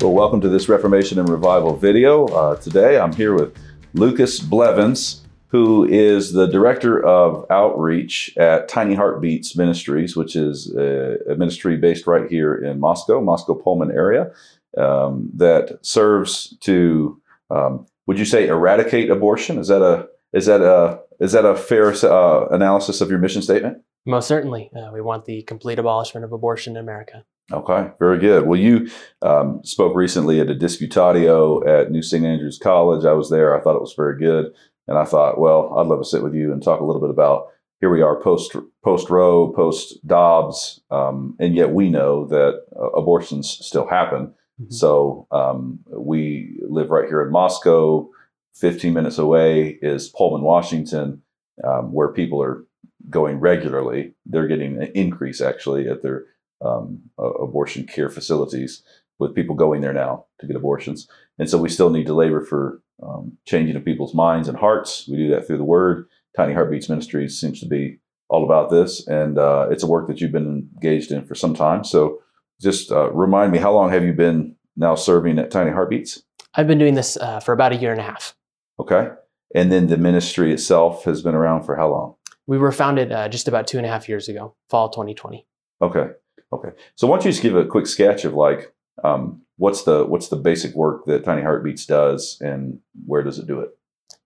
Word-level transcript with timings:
Well, 0.00 0.12
welcome 0.12 0.40
to 0.40 0.48
this 0.48 0.66
Reformation 0.66 1.18
and 1.18 1.28
Revival 1.28 1.76
video. 1.76 2.24
Uh, 2.28 2.56
today 2.56 2.98
I'm 2.98 3.12
here 3.12 3.34
with 3.34 3.54
Lucas 3.92 4.40
Blevins, 4.40 5.20
who 5.48 5.84
is 5.84 6.32
the 6.32 6.46
Director 6.46 7.04
of 7.04 7.44
Outreach 7.50 8.34
at 8.38 8.66
Tiny 8.66 8.94
Heartbeats 8.94 9.58
Ministries, 9.58 10.16
which 10.16 10.36
is 10.36 10.74
a, 10.74 11.18
a 11.30 11.34
ministry 11.34 11.76
based 11.76 12.06
right 12.06 12.30
here 12.30 12.54
in 12.54 12.80
Moscow, 12.80 13.20
Moscow 13.20 13.52
Pullman 13.52 13.90
area, 13.90 14.32
um, 14.78 15.28
that 15.34 15.78
serves 15.82 16.56
to, 16.60 17.20
um, 17.50 17.84
would 18.06 18.18
you 18.18 18.24
say, 18.24 18.48
eradicate 18.48 19.10
abortion? 19.10 19.58
Is 19.58 19.68
that 19.68 19.82
a 19.82 20.08
is 20.32 20.46
that 20.46 20.62
a 20.62 21.00
is 21.22 21.32
that 21.32 21.44
a 21.44 21.54
fair 21.54 21.92
uh, 21.92 22.46
analysis 22.46 23.02
of 23.02 23.10
your 23.10 23.18
mission 23.18 23.42
statement? 23.42 23.82
Most 24.06 24.28
certainly. 24.28 24.70
Uh, 24.74 24.90
we 24.92 25.00
want 25.00 25.24
the 25.24 25.42
complete 25.42 25.78
abolishment 25.78 26.24
of 26.24 26.32
abortion 26.32 26.76
in 26.76 26.82
America. 26.82 27.24
Okay, 27.52 27.90
very 27.98 28.18
good. 28.18 28.46
Well, 28.46 28.58
you 28.58 28.88
um, 29.22 29.60
spoke 29.64 29.96
recently 29.96 30.40
at 30.40 30.50
a 30.50 30.54
disputatio 30.54 31.66
at 31.66 31.90
New 31.90 32.02
St. 32.02 32.24
Andrews 32.24 32.58
College. 32.58 33.04
I 33.04 33.12
was 33.12 33.28
there. 33.28 33.58
I 33.58 33.60
thought 33.60 33.76
it 33.76 33.82
was 33.82 33.94
very 33.94 34.18
good. 34.18 34.52
And 34.86 34.96
I 34.96 35.04
thought, 35.04 35.38
well, 35.38 35.76
I'd 35.76 35.86
love 35.86 36.00
to 36.00 36.04
sit 36.04 36.22
with 36.22 36.34
you 36.34 36.52
and 36.52 36.62
talk 36.62 36.80
a 36.80 36.84
little 36.84 37.00
bit 37.00 37.10
about 37.10 37.48
here 37.80 37.90
we 37.90 38.02
are 38.02 38.20
post 38.20 38.54
post 38.84 39.10
Roe, 39.10 39.52
post 39.52 40.06
Dobbs, 40.06 40.80
um, 40.90 41.34
and 41.40 41.54
yet 41.54 41.70
we 41.70 41.88
know 41.88 42.26
that 42.26 42.62
uh, 42.78 42.90
abortions 42.90 43.48
still 43.48 43.86
happen. 43.86 44.34
Mm-hmm. 44.60 44.72
So 44.72 45.26
um, 45.30 45.80
we 45.90 46.60
live 46.68 46.90
right 46.90 47.08
here 47.08 47.22
in 47.22 47.32
Moscow. 47.32 48.10
15 48.56 48.92
minutes 48.92 49.16
away 49.16 49.78
is 49.80 50.08
Pullman, 50.08 50.42
Washington, 50.42 51.22
um, 51.64 51.92
where 51.92 52.12
people 52.12 52.42
are 52.42 52.66
going 53.08 53.40
regularly. 53.40 54.14
They're 54.26 54.48
getting 54.48 54.82
an 54.82 54.90
increase 54.94 55.40
actually 55.40 55.88
at 55.88 56.02
their 56.02 56.24
um, 56.60 57.02
abortion 57.18 57.86
care 57.86 58.10
facilities 58.10 58.82
with 59.18 59.34
people 59.34 59.54
going 59.54 59.80
there 59.80 59.92
now 59.92 60.26
to 60.40 60.46
get 60.46 60.56
abortions. 60.56 61.08
And 61.38 61.48
so 61.48 61.58
we 61.58 61.68
still 61.68 61.90
need 61.90 62.06
to 62.06 62.14
labor 62.14 62.44
for 62.44 62.82
um, 63.02 63.36
changing 63.46 63.76
of 63.76 63.84
people's 63.84 64.14
minds 64.14 64.48
and 64.48 64.58
hearts. 64.58 65.08
We 65.08 65.16
do 65.16 65.30
that 65.30 65.46
through 65.46 65.58
the 65.58 65.64
Word. 65.64 66.06
Tiny 66.36 66.52
Heartbeats 66.52 66.88
Ministries 66.88 67.40
seems 67.40 67.60
to 67.60 67.66
be 67.66 67.98
all 68.28 68.44
about 68.44 68.70
this, 68.70 69.06
and 69.08 69.38
uh, 69.38 69.66
it's 69.70 69.82
a 69.82 69.88
work 69.88 70.06
that 70.06 70.20
you've 70.20 70.30
been 70.30 70.70
engaged 70.74 71.10
in 71.10 71.24
for 71.24 71.34
some 71.34 71.54
time. 71.54 71.82
So 71.82 72.22
just 72.60 72.92
uh, 72.92 73.10
remind 73.10 73.50
me, 73.50 73.58
how 73.58 73.72
long 73.72 73.90
have 73.90 74.04
you 74.04 74.12
been 74.12 74.54
now 74.76 74.94
serving 74.94 75.38
at 75.38 75.50
Tiny 75.50 75.72
Heartbeats? 75.72 76.22
I've 76.54 76.68
been 76.68 76.78
doing 76.78 76.94
this 76.94 77.16
uh, 77.16 77.40
for 77.40 77.52
about 77.52 77.72
a 77.72 77.76
year 77.76 77.90
and 77.90 78.00
a 78.00 78.04
half. 78.04 78.34
Okay. 78.78 79.08
And 79.54 79.72
then 79.72 79.88
the 79.88 79.96
ministry 79.96 80.52
itself 80.52 81.04
has 81.04 81.22
been 81.22 81.34
around 81.34 81.64
for 81.64 81.76
how 81.76 81.90
long? 81.90 82.14
We 82.50 82.58
were 82.58 82.72
founded 82.72 83.12
uh, 83.12 83.28
just 83.28 83.46
about 83.46 83.68
two 83.68 83.78
and 83.78 83.86
a 83.86 83.88
half 83.88 84.08
years 84.08 84.28
ago, 84.28 84.56
fall 84.68 84.88
2020. 84.88 85.46
Okay. 85.80 86.08
Okay. 86.52 86.70
So 86.96 87.06
why 87.06 87.14
don't 87.14 87.24
you 87.24 87.30
just 87.30 87.44
give 87.44 87.54
a 87.54 87.64
quick 87.64 87.86
sketch 87.86 88.24
of 88.24 88.34
like 88.34 88.74
um, 89.04 89.42
what's 89.56 89.84
the 89.84 90.04
what's 90.04 90.26
the 90.26 90.36
basic 90.36 90.74
work 90.74 91.06
that 91.06 91.24
Tiny 91.24 91.42
Heartbeats 91.42 91.86
does 91.86 92.38
and 92.40 92.80
where 93.06 93.22
does 93.22 93.38
it 93.38 93.46
do 93.46 93.60
it? 93.60 93.70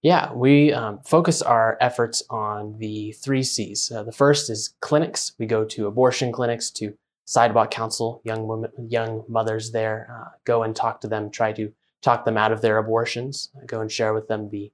Yeah, 0.01 0.33
we 0.33 0.73
um, 0.73 1.01
focus 1.05 1.43
our 1.43 1.77
efforts 1.83 2.23
on 2.31 2.79
the 2.79 3.13
three 3.13 3.43
C's. 3.43 3.93
Uh, 3.95 4.03
the 4.03 4.11
first 4.11 4.49
is 4.49 4.75
clinics. 4.81 5.33
We 5.39 5.45
go 5.45 5.67
to 5.67 5.87
abortion 5.87 6.33
clinics 6.33 6.71
to 6.79 6.95
sidewalk 7.27 7.71
counsel 7.71 8.23
young 8.25 8.47
women, 8.47 8.71
young 8.89 9.25
mothers 9.29 9.73
there. 9.73 10.09
Uh, 10.11 10.31
go 10.47 10.63
and 10.63 10.75
talk 10.75 11.03
to 11.03 11.09
them. 11.09 11.31
Try 11.31 11.53
to 11.53 11.71
talk 12.01 12.25
them 12.25 12.39
out 12.39 12.53
of 12.53 12.63
their 12.63 12.79
abortions. 12.79 13.51
Go 13.67 13.83
and 13.83 13.93
share 13.93 14.15
with 14.15 14.29
them 14.29 14.49
the 14.49 14.73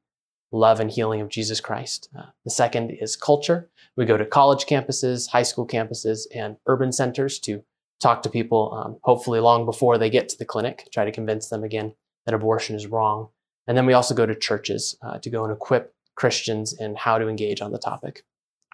love 0.52 0.80
and 0.80 0.90
healing 0.90 1.20
of 1.20 1.28
Jesus 1.28 1.60
Christ. 1.60 2.08
Uh, 2.16 2.26
the 2.44 2.50
second 2.50 2.90
is 2.90 3.16
culture. 3.16 3.70
We 3.96 4.04
go 4.04 4.16
to 4.16 4.24
college 4.24 4.66
campuses, 4.66 5.28
high 5.28 5.42
school 5.42 5.66
campuses, 5.66 6.22
and 6.34 6.56
urban 6.66 6.92
centers 6.92 7.38
to 7.40 7.62
talk 8.00 8.22
to 8.22 8.30
people, 8.30 8.72
um, 8.74 8.98
hopefully 9.02 9.40
long 9.40 9.64
before 9.64 9.98
they 9.98 10.10
get 10.10 10.28
to 10.30 10.38
the 10.38 10.44
clinic, 10.44 10.88
try 10.92 11.04
to 11.04 11.12
convince 11.12 11.48
them 11.48 11.62
again 11.62 11.94
that 12.24 12.34
abortion 12.34 12.74
is 12.74 12.86
wrong. 12.86 13.28
And 13.66 13.76
then 13.76 13.86
we 13.86 13.92
also 13.92 14.14
go 14.14 14.26
to 14.26 14.34
churches 14.34 14.96
uh, 15.02 15.18
to 15.18 15.30
go 15.30 15.44
and 15.44 15.52
equip 15.52 15.94
Christians 16.16 16.74
in 16.78 16.96
how 16.96 17.18
to 17.18 17.28
engage 17.28 17.60
on 17.60 17.72
the 17.72 17.78
topic. 17.78 18.24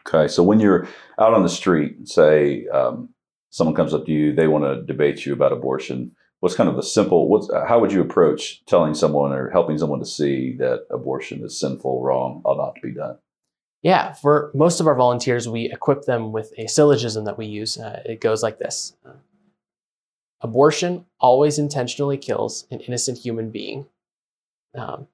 Okay, 0.06 0.29
so 0.29 0.43
when 0.43 0.61
you're 0.61 0.87
out 1.19 1.34
on 1.34 1.43
the 1.43 1.49
street, 1.49 2.09
say 2.09 2.67
um, 2.69 3.09
someone 3.50 3.75
comes 3.75 3.93
up 3.93 4.06
to 4.06 4.12
you, 4.12 4.33
they 4.33 4.47
want 4.47 4.65
to 4.65 4.83
debate 4.84 5.27
you 5.27 5.33
about 5.33 5.53
abortion 5.53 6.12
what's 6.41 6.55
kind 6.55 6.69
of 6.69 6.77
the 6.77 6.83
simple 6.83 7.29
what's 7.29 7.51
how 7.67 7.81
would 7.81 7.93
you 7.93 8.01
approach 8.01 8.65
telling 8.67 8.95
someone 8.95 9.33
or 9.33 9.51
helping 9.51 9.79
someone 9.79 9.99
to 9.99 10.07
see 10.07 10.55
that 10.59 10.87
abortion 10.91 11.45
is 11.45 11.59
sinful 11.59 12.03
wrong 12.03 12.43
ought 12.45 12.59
not 12.59 12.75
to 12.75 12.81
be 12.81 12.93
done? 12.93 13.19
Yeah 13.83 14.13
for 14.13 14.51
most 14.55 14.81
of 14.81 14.87
our 14.87 14.95
volunteers 14.95 15.49
we 15.49 15.71
equip 15.73 16.05
them 16.05 16.33
with 16.33 16.53
a 16.59 16.67
syllogism 16.67 17.25
that 17.25 17.39
we 17.39 17.47
use 17.47 17.79
uh, 17.79 18.03
it 18.05 18.21
goes 18.21 18.43
like 18.43 18.59
this. 18.59 18.97
Uh, 19.05 19.13
abortion 20.41 21.07
always 21.21 21.59
intentionally 21.59 22.19
kills 22.19 22.67
an 22.71 22.81
innocent 22.81 23.19
human 23.19 23.51
being. 23.51 23.87
Um, 24.75 25.09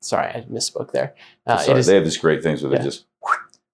sorry 0.00 0.28
i 0.28 0.40
misspoke 0.50 0.92
there. 0.92 1.14
Uh, 1.46 1.58
sorry, 1.58 1.80
is, 1.80 1.86
they 1.86 1.94
have 1.94 2.04
these 2.04 2.18
great 2.18 2.42
things 2.42 2.62
where 2.62 2.72
yeah. 2.72 2.78
they 2.78 2.84
just 2.84 3.04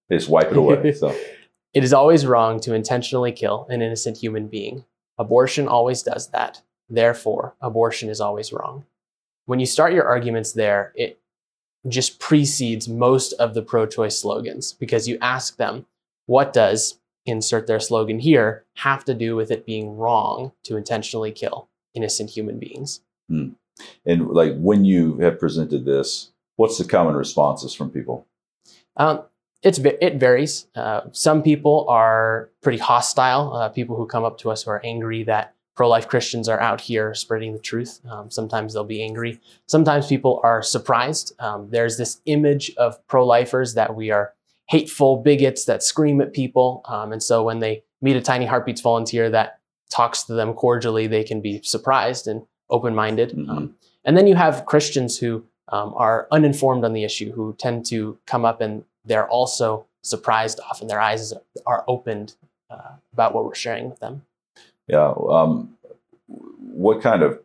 they 0.09 0.17
just 0.17 0.29
wipe 0.29 0.51
it 0.51 0.57
away 0.57 0.93
so. 0.93 1.15
It 1.73 1.85
is 1.85 1.93
always 1.93 2.25
wrong 2.25 2.59
to 2.61 2.73
intentionally 2.73 3.31
kill 3.31 3.65
an 3.69 3.81
innocent 3.81 4.17
human 4.17 4.47
being. 4.49 4.83
Abortion 5.17 5.69
always 5.69 6.03
does 6.03 6.27
that 6.31 6.61
Therefore, 6.91 7.55
abortion 7.61 8.09
is 8.09 8.19
always 8.19 8.51
wrong. 8.51 8.83
When 9.45 9.61
you 9.61 9.65
start 9.65 9.93
your 9.93 10.05
arguments 10.05 10.51
there, 10.51 10.91
it 10.95 11.21
just 11.87 12.19
precedes 12.19 12.89
most 12.89 13.31
of 13.33 13.53
the 13.53 13.61
pro 13.61 13.85
choice 13.85 14.19
slogans 14.19 14.73
because 14.73 15.07
you 15.07 15.17
ask 15.21 15.55
them, 15.55 15.85
what 16.25 16.51
does, 16.51 16.99
insert 17.25 17.65
their 17.65 17.79
slogan 17.79 18.19
here, 18.19 18.65
have 18.75 19.05
to 19.05 19.13
do 19.13 19.37
with 19.37 19.51
it 19.51 19.65
being 19.65 19.95
wrong 19.95 20.51
to 20.63 20.75
intentionally 20.75 21.31
kill 21.31 21.69
innocent 21.93 22.29
human 22.29 22.59
beings? 22.59 23.01
Hmm. 23.29 23.51
And 24.05 24.27
like 24.27 24.53
when 24.57 24.83
you 24.83 25.17
have 25.19 25.39
presented 25.39 25.85
this, 25.85 26.31
what's 26.57 26.77
the 26.77 26.83
common 26.83 27.15
responses 27.15 27.73
from 27.73 27.89
people? 27.89 28.27
Um, 28.97 29.23
it's 29.63 29.79
it 29.79 30.15
varies. 30.15 30.67
Uh, 30.75 31.01
some 31.13 31.41
people 31.41 31.85
are 31.87 32.49
pretty 32.61 32.79
hostile. 32.79 33.53
Uh, 33.53 33.69
people 33.69 33.95
who 33.95 34.05
come 34.05 34.25
up 34.25 34.37
to 34.39 34.51
us 34.51 34.63
who 34.63 34.71
are 34.71 34.85
angry 34.85 35.23
that 35.23 35.55
pro 35.75 35.87
life 35.87 36.07
Christians 36.07 36.49
are 36.49 36.59
out 36.59 36.81
here 36.81 37.13
spreading 37.13 37.53
the 37.53 37.59
truth. 37.59 37.99
Um, 38.09 38.29
sometimes 38.29 38.73
they'll 38.73 38.83
be 38.83 39.03
angry. 39.03 39.39
Sometimes 39.67 40.07
people 40.07 40.39
are 40.43 40.61
surprised. 40.61 41.33
Um, 41.39 41.69
there's 41.69 41.97
this 41.97 42.21
image 42.25 42.71
of 42.77 43.05
pro 43.07 43.25
lifers 43.25 43.73
that 43.75 43.95
we 43.95 44.11
are 44.11 44.33
hateful 44.67 45.17
bigots 45.17 45.65
that 45.65 45.83
scream 45.83 46.21
at 46.21 46.33
people. 46.33 46.81
Um, 46.85 47.11
and 47.11 47.21
so 47.21 47.43
when 47.43 47.59
they 47.59 47.83
meet 48.01 48.15
a 48.15 48.21
Tiny 48.21 48.45
Heartbeats 48.45 48.81
volunteer 48.81 49.29
that 49.29 49.59
talks 49.89 50.23
to 50.23 50.33
them 50.33 50.53
cordially, 50.53 51.07
they 51.07 51.23
can 51.23 51.41
be 51.41 51.61
surprised 51.61 52.27
and 52.27 52.43
open 52.69 52.95
minded. 52.95 53.31
Mm-hmm. 53.31 53.49
Um, 53.49 53.75
and 54.05 54.17
then 54.17 54.27
you 54.27 54.35
have 54.35 54.65
Christians 54.65 55.17
who 55.17 55.43
um, 55.69 55.93
are 55.95 56.27
uninformed 56.31 56.83
on 56.83 56.93
the 56.93 57.03
issue, 57.03 57.31
who 57.31 57.55
tend 57.57 57.85
to 57.87 58.17
come 58.25 58.45
up 58.45 58.61
and 58.61 58.83
they're 59.05 59.27
also 59.27 59.85
surprised 60.01 60.59
often. 60.69 60.87
Their 60.87 61.01
eyes 61.01 61.33
are 61.65 61.83
opened 61.87 62.35
uh, 62.69 62.93
about 63.13 63.33
what 63.33 63.45
we're 63.45 63.55
sharing 63.55 63.89
with 63.89 63.99
them. 63.99 64.23
Yeah. 64.87 65.13
Um, 65.29 65.77
what 66.27 67.01
kind 67.01 67.23
of 67.23 67.39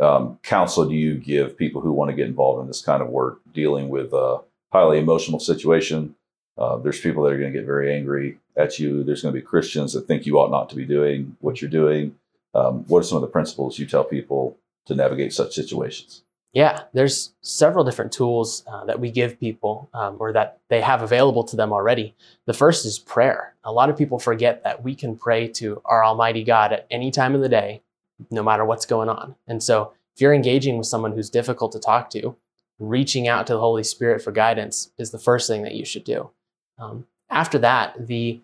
um, 0.00 0.38
counsel 0.42 0.88
do 0.88 0.94
you 0.94 1.14
give 1.16 1.56
people 1.56 1.80
who 1.80 1.92
want 1.92 2.10
to 2.10 2.16
get 2.16 2.26
involved 2.26 2.60
in 2.60 2.66
this 2.66 2.82
kind 2.82 3.02
of 3.02 3.08
work, 3.08 3.40
dealing 3.52 3.88
with 3.88 4.12
a 4.12 4.40
highly 4.72 4.98
emotional 4.98 5.40
situation? 5.40 6.14
Uh, 6.56 6.76
there's 6.76 7.00
people 7.00 7.22
that 7.22 7.32
are 7.32 7.38
going 7.38 7.52
to 7.52 7.58
get 7.58 7.66
very 7.66 7.94
angry 7.94 8.38
at 8.56 8.78
you. 8.78 9.02
There's 9.02 9.22
going 9.22 9.34
to 9.34 9.40
be 9.40 9.44
Christians 9.44 9.92
that 9.92 10.06
think 10.06 10.26
you 10.26 10.38
ought 10.38 10.50
not 10.50 10.68
to 10.70 10.76
be 10.76 10.84
doing 10.84 11.36
what 11.40 11.60
you're 11.60 11.70
doing. 11.70 12.16
Um, 12.54 12.84
what 12.86 13.00
are 13.00 13.04
some 13.04 13.16
of 13.16 13.22
the 13.22 13.28
principles 13.28 13.78
you 13.78 13.86
tell 13.86 14.04
people 14.04 14.56
to 14.86 14.94
navigate 14.94 15.32
such 15.32 15.54
situations? 15.54 16.22
Yeah, 16.54 16.84
there's 16.92 17.34
several 17.42 17.84
different 17.84 18.12
tools 18.12 18.62
uh, 18.68 18.84
that 18.84 19.00
we 19.00 19.10
give 19.10 19.40
people 19.40 19.90
um, 19.92 20.16
or 20.20 20.32
that 20.32 20.60
they 20.70 20.80
have 20.80 21.02
available 21.02 21.42
to 21.44 21.56
them 21.56 21.72
already. 21.72 22.14
The 22.46 22.54
first 22.54 22.86
is 22.86 22.96
prayer. 22.96 23.54
A 23.64 23.72
lot 23.72 23.90
of 23.90 23.96
people 23.96 24.20
forget 24.20 24.62
that 24.62 24.84
we 24.84 24.94
can 24.94 25.16
pray 25.16 25.48
to 25.48 25.82
our 25.84 26.04
Almighty 26.04 26.44
God 26.44 26.72
at 26.72 26.86
any 26.92 27.10
time 27.10 27.34
of 27.34 27.40
the 27.40 27.48
day, 27.48 27.82
no 28.30 28.44
matter 28.44 28.64
what's 28.64 28.86
going 28.86 29.08
on. 29.08 29.34
And 29.48 29.60
so 29.60 29.92
if 30.14 30.20
you're 30.20 30.32
engaging 30.32 30.78
with 30.78 30.86
someone 30.86 31.12
who's 31.12 31.28
difficult 31.28 31.72
to 31.72 31.80
talk 31.80 32.08
to, 32.10 32.36
reaching 32.78 33.26
out 33.26 33.48
to 33.48 33.54
the 33.54 33.60
Holy 33.60 33.82
Spirit 33.82 34.22
for 34.22 34.30
guidance 34.30 34.92
is 34.96 35.10
the 35.10 35.18
first 35.18 35.48
thing 35.48 35.62
that 35.62 35.74
you 35.74 35.84
should 35.84 36.04
do. 36.04 36.30
Um, 36.78 37.06
after 37.30 37.58
that, 37.58 38.06
the 38.06 38.40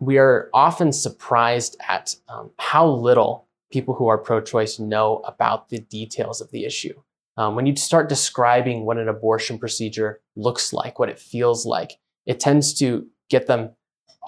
we 0.00 0.18
are 0.18 0.50
often 0.52 0.92
surprised 0.92 1.76
at 1.88 2.16
um, 2.28 2.50
how 2.58 2.86
little 2.86 3.43
people 3.74 3.94
who 3.94 4.06
are 4.06 4.16
pro 4.16 4.40
choice 4.40 4.78
know 4.78 5.20
about 5.24 5.68
the 5.68 5.80
details 5.80 6.40
of 6.40 6.52
the 6.52 6.64
issue. 6.64 6.94
Um, 7.36 7.56
when 7.56 7.66
you 7.66 7.74
start 7.74 8.08
describing 8.08 8.86
what 8.86 8.98
an 8.98 9.08
abortion 9.08 9.58
procedure 9.58 10.20
looks 10.36 10.72
like, 10.72 11.00
what 11.00 11.08
it 11.08 11.18
feels 11.18 11.66
like, 11.66 11.94
it 12.24 12.38
tends 12.38 12.72
to 12.74 13.08
get 13.28 13.48
them 13.48 13.70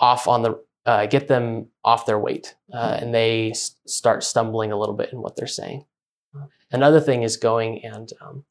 off 0.01 0.27
on 0.27 0.43
the 0.43 0.61
uh, 0.85 1.07
get 1.07 1.29
them 1.29 1.69
off 1.85 2.07
their 2.07 2.19
weight, 2.19 2.57
uh, 2.73 2.99
and 3.01 3.15
they 3.15 3.51
s- 3.51 3.77
start 3.87 4.25
stumbling 4.25 4.73
a 4.73 4.77
little 4.77 4.95
bit 4.95 5.13
in 5.13 5.21
what 5.21 5.37
they're 5.37 5.47
saying. 5.47 5.85
Another 6.73 7.01
thing 7.01 7.23
is 7.23 7.37
going 7.37 7.85
and 7.85 8.13
um, 8.21 8.45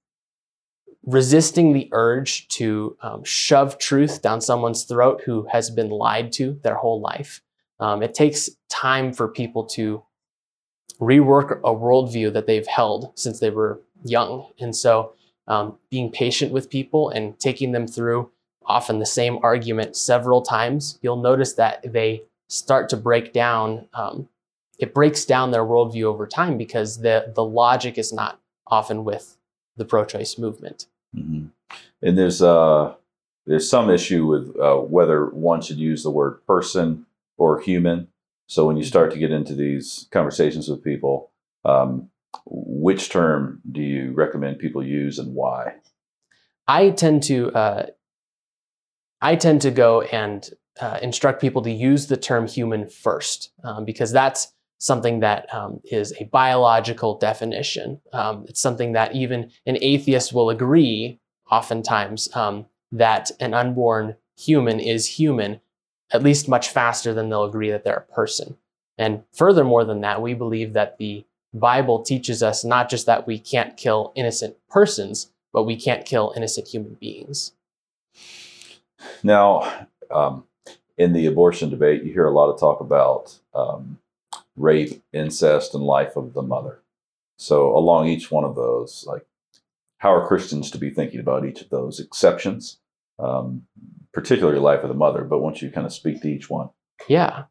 resisting 1.03 1.74
the 1.74 1.89
urge 1.92 2.47
to 2.47 2.97
um, 3.01 3.24
shove 3.24 3.77
truth 3.77 4.21
down 4.21 4.39
someone's 4.39 4.83
throat 4.83 5.21
who 5.25 5.47
has 5.51 5.69
been 5.69 5.89
lied 5.89 6.31
to 6.33 6.59
their 6.63 6.75
whole 6.75 7.01
life. 7.01 7.42
Um, 7.80 8.01
it 8.01 8.13
takes 8.13 8.50
time 8.69 9.12
for 9.12 9.27
people 9.27 9.65
to 9.75 10.05
rework 10.99 11.59
a 11.59 11.73
worldview 11.73 12.33
that 12.33 12.47
they've 12.47 12.67
held 12.67 13.11
since 13.15 13.39
they 13.39 13.49
were 13.49 13.79
young. 14.03 14.47
And 14.59 14.75
so, 14.75 15.13
um, 15.47 15.77
being 15.91 16.11
patient 16.11 16.51
with 16.51 16.69
people 16.69 17.09
and 17.09 17.39
taking 17.39 17.71
them 17.71 17.87
through 17.87 18.31
often 18.65 18.99
the 18.99 19.05
same 19.05 19.37
argument 19.43 19.95
several 19.95 20.41
times, 20.41 20.97
you'll 21.01 21.21
notice 21.21 21.53
that 21.53 21.93
they 21.93 22.23
start 22.47 22.89
to 22.89 22.97
break 22.97 23.33
down. 23.33 23.87
Um, 23.93 24.27
it 24.79 24.93
breaks 24.93 25.25
down 25.25 25.51
their 25.51 25.63
worldview 25.63 26.03
over 26.03 26.27
time 26.27 26.57
because 26.57 27.01
the 27.01 27.31
the 27.33 27.43
logic 27.43 27.97
is 27.97 28.11
not 28.11 28.39
often 28.67 29.03
with 29.03 29.37
the 29.77 29.85
pro-choice 29.85 30.37
movement. 30.37 30.87
Mm-hmm. 31.15 31.47
And 32.01 32.17
there's 32.17 32.41
uh, 32.41 32.95
there's 33.45 33.69
some 33.69 33.89
issue 33.89 34.25
with 34.25 34.55
uh, 34.59 34.77
whether 34.77 35.27
one 35.27 35.61
should 35.61 35.77
use 35.77 36.03
the 36.03 36.09
word 36.09 36.45
person 36.45 37.05
or 37.37 37.59
human. 37.59 38.07
So 38.47 38.65
when 38.65 38.77
you 38.77 38.83
start 38.83 39.12
to 39.12 39.19
get 39.19 39.31
into 39.31 39.56
these 39.56 40.07
conversations 40.12 40.69
with 40.69 40.83
people, 40.83 41.31
um, 41.63 42.09
which 42.45 43.09
term 43.09 43.62
do 43.71 43.81
you 43.81 44.12
recommend 44.13 44.59
people 44.59 44.86
use 44.86 45.19
and 45.19 45.33
why? 45.33 45.75
I 46.68 46.92
tend 46.92 47.24
to 47.24 47.51
uh, 47.51 47.86
I 49.21 49.36
tend 49.36 49.62
to 49.62 49.71
go 49.71 50.01
and 50.01 50.47
uh, 50.80 51.00
instruct 51.01 51.42
people 51.42 51.62
to 51.63 51.71
use 51.71 52.07
the 52.07 52.18
term 52.18 52.47
human 52.47 52.88
first 52.88 53.51
um, 53.63 53.86
because 53.86 54.12
that's 54.12 54.51
something 54.77 55.21
that 55.21 55.51
um, 55.53 55.80
is 55.86 56.13
a 56.19 56.25
biological 56.25 57.18
definition. 57.18 58.01
Um, 58.12 58.45
it's 58.47 58.59
something 58.59 58.92
that 58.92 59.15
even 59.15 59.51
an 59.65 59.77
atheist 59.81 60.33
will 60.33 60.50
agree, 60.50 61.19
oftentimes, 61.50 62.30
um, 62.36 62.65
that 62.92 63.31
an 63.39 63.53
unborn 63.53 64.15
human 64.38 64.80
is 64.80 65.07
human, 65.07 65.62
at 66.15 66.23
least 66.23 66.47
much 66.47 66.69
faster 66.69 67.13
than 67.13 67.29
they'll 67.29 67.44
agree 67.44 67.69
that 67.69 67.83
they're 67.83 68.06
a 68.09 68.13
person. 68.13 68.57
And 68.97 69.23
furthermore 69.33 69.83
than 69.83 70.01
that, 70.01 70.21
we 70.21 70.33
believe 70.33 70.73
that 70.73 70.97
the 70.97 71.25
Bible 71.53 72.01
teaches 72.01 72.41
us 72.41 72.63
not 72.63 72.89
just 72.89 73.06
that 73.06 73.27
we 73.27 73.38
can't 73.38 73.77
kill 73.77 74.12
innocent 74.15 74.56
persons, 74.69 75.31
but 75.53 75.63
we 75.63 75.75
can't 75.75 76.06
kill 76.06 76.33
innocent 76.35 76.67
human 76.67 76.95
beings. 76.95 77.53
Now, 79.23 79.88
um, 80.09 80.45
in 80.97 81.13
the 81.13 81.25
abortion 81.25 81.69
debate, 81.69 82.03
you 82.03 82.12
hear 82.12 82.25
a 82.25 82.33
lot 82.33 82.50
of 82.50 82.59
talk 82.59 82.79
about 82.79 83.38
um, 83.53 84.00
rape, 84.56 85.03
incest, 85.13 85.75
and 85.75 85.83
life 85.83 86.15
of 86.15 86.33
the 86.33 86.41
mother. 86.41 86.79
So, 87.38 87.75
along 87.75 88.07
each 88.07 88.31
one 88.31 88.45
of 88.45 88.56
those, 88.56 89.03
like, 89.07 89.25
how 89.97 90.13
are 90.13 90.27
Christians 90.27 90.71
to 90.71 90.77
be 90.77 90.89
thinking 90.89 91.19
about 91.19 91.45
each 91.45 91.61
of 91.61 91.69
those 91.69 92.00
exceptions, 92.00 92.79
um, 93.19 93.65
particularly 94.15 94.59
life 94.59 94.81
of 94.81 94.89
the 94.89 94.95
mother? 94.95 95.23
But 95.23 95.39
once 95.39 95.62
you 95.62 95.69
kind 95.69 95.85
of 95.85 95.94
speak 95.94 96.21
to 96.21 96.27
each 96.27 96.50
one, 96.50 96.69
yeah, 97.07 97.44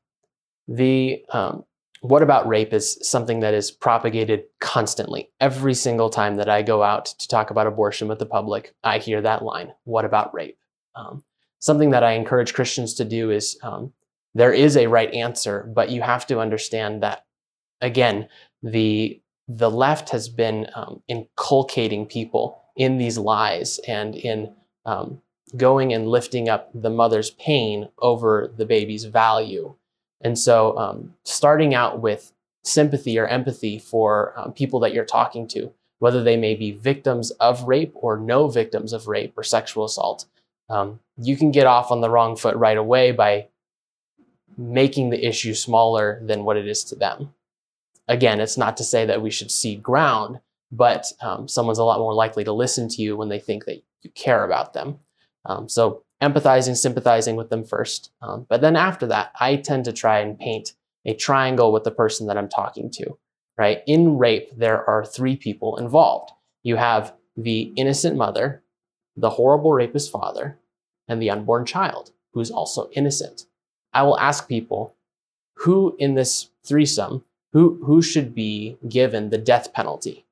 the 0.67 1.25
um, 1.31 1.65
what 2.01 2.23
about 2.23 2.49
rape 2.49 2.73
is 2.73 2.99
something 3.09 3.41
that 3.41 3.55
is 3.55 3.71
propagated 3.71 4.45
constantly. 4.61 5.31
Every 5.41 5.75
single 5.75 6.11
time 6.11 6.37
that 6.37 6.49
I 6.49 6.63
go 6.63 6.83
out 6.83 7.07
to 7.07 7.29
talk 7.29 7.51
about 7.51 7.67
abortion 7.67 8.09
with 8.09 8.19
the 8.19 8.27
public, 8.27 8.75
I 8.83 8.99
hear 8.99 9.23
that 9.23 9.43
line. 9.43 9.73
What 9.85 10.05
about 10.05 10.35
rape? 10.35 10.59
Um, 10.97 11.23
something 11.61 11.91
that 11.91 12.05
I 12.05 12.13
encourage 12.13 12.53
Christians 12.53 12.95
to 12.95 13.05
do 13.05 13.31
is 13.31 13.59
um, 13.63 13.93
there 14.35 14.53
is 14.53 14.77
a 14.77 14.87
right 14.89 15.13
answer, 15.15 15.71
but 15.75 15.91
you 15.91 16.03
have 16.03 16.27
to 16.27 16.41
understand 16.41 17.03
that 17.03 17.25
again, 17.81 18.29
the 18.63 19.21
the 19.47 19.71
left 19.71 20.09
has 20.11 20.29
been 20.29 20.67
um, 20.75 21.03
inculcating 21.09 22.07
people 22.07 22.63
in 22.77 22.97
these 22.97 23.19
lies 23.19 23.79
and 23.87 24.15
in 24.15 24.55
um, 24.87 25.21
going 25.57 25.93
and 25.93 26.09
lifting 26.09 26.49
up 26.49 26.71
the 26.75 26.91
mother's 26.91 27.31
pain 27.31 27.89
over 27.99 28.51
the 28.57 28.67
baby's 28.67 29.05
value. 29.05 29.75
And 30.21 30.39
so, 30.39 30.77
um, 30.79 31.15
starting 31.25 31.75
out 31.75 32.01
with 32.01 32.33
sympathy 32.63 33.19
or 33.19 33.27
empathy 33.27 33.79
for 33.79 34.33
um, 34.37 34.53
people 34.53 34.81
that 34.81 34.95
you're 34.95 35.05
talking 35.05 35.47
to, 35.49 35.73
whether 35.99 36.23
they 36.23 36.37
may 36.37 36.55
be 36.55 36.73
victims 36.73 37.31
of 37.33 37.65
rape 37.65 37.93
or 37.95 38.17
no 38.17 38.49
victims 38.49 38.93
of 38.93 39.07
rape 39.07 39.35
or 39.37 39.43
sexual 39.43 39.85
assault, 39.85 40.27
um, 40.69 40.99
you 41.17 41.37
can 41.37 41.51
get 41.51 41.67
off 41.67 41.91
on 41.91 42.01
the 42.01 42.11
wrong 42.11 42.37
foot 42.37 42.57
right 42.57 42.77
away 42.77 43.13
by 43.13 43.49
making 44.57 45.11
the 45.11 45.27
issue 45.27 45.55
smaller 45.55 46.21
than 46.25 46.45
what 46.45 46.57
it 46.57 46.67
is 46.67 46.85
to 46.85 46.95
them. 46.95 47.35
Again, 48.09 48.41
it's 48.41 48.59
not 48.59 48.77
to 48.79 48.85
say 48.85 49.05
that 49.07 49.23
we 49.23 49.31
should 49.31 49.51
cede 49.51 49.83
ground, 49.83 50.41
but 50.71 51.07
um, 51.21 51.49
someone's 51.49 51.79
a 51.79 51.85
lot 51.85 51.99
more 51.99 52.15
likely 52.15 52.45
to 52.45 52.53
listen 52.53 52.89
to 52.89 53.03
you 53.03 53.17
when 53.17 53.29
they 53.29 53.39
think 53.39 53.65
that 53.65 53.83
you 54.03 54.11
care 54.15 54.45
about 54.45 54.73
them. 54.73 54.99
Um, 55.47 55.69
so, 55.69 56.03
empathizing, 56.23 56.77
sympathizing 56.77 57.37
with 57.37 57.51
them 57.51 57.65
first. 57.65 58.11
Um, 58.23 58.47
but 58.49 58.61
then 58.61 58.77
after 58.77 59.07
that, 59.09 59.33
I 59.39 59.57
tend 59.57 59.85
to 59.85 59.93
try 59.93 60.21
and 60.21 60.39
paint 60.39 60.73
a 61.05 61.15
triangle 61.15 61.73
with 61.73 61.85
the 61.85 61.91
person 61.91 62.27
that 62.27 62.39
I'm 62.39 62.49
talking 62.49 62.91
to, 62.93 63.19
right? 63.59 63.83
In 63.87 64.17
rape, 64.17 64.57
there 64.57 64.89
are 64.89 65.05
three 65.05 65.37
people 65.37 65.77
involved. 65.77 66.31
You 66.63 66.77
have 66.77 67.15
the 67.37 67.73
innocent 67.77 68.17
mother, 68.17 68.63
the 69.17 69.31
horrible 69.31 69.73
rapist 69.73 70.11
father, 70.11 70.59
and 71.09 71.21
the 71.21 71.31
unborn 71.31 71.67
child, 71.67 72.13
who's 72.33 72.51
also 72.51 72.89
innocent. 72.93 73.45
I 73.93 74.03
will 74.03 74.19
ask 74.19 74.49
people 74.49 74.97
who 75.59 75.95
in 75.99 76.15
this 76.15 76.51
threesome, 76.65 77.25
who, 77.53 77.81
who 77.85 78.03
should 78.03 78.35
be 78.35 78.77
given 78.89 79.31
the 79.31 79.39
death 79.39 79.73
penalty? 79.73 80.25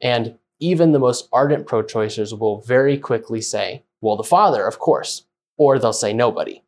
And 0.00 0.38
even 0.58 0.92
the 0.92 0.98
most 0.98 1.28
ardent 1.32 1.66
pro 1.66 1.82
choicers 1.82 2.36
will 2.36 2.60
very 2.62 2.98
quickly 2.98 3.40
say, 3.40 3.83
well, 4.04 4.16
the 4.16 4.22
father, 4.22 4.66
of 4.66 4.78
course, 4.78 5.26
or 5.56 5.78
they'll 5.78 5.92
say 5.92 6.12
nobody. 6.12 6.62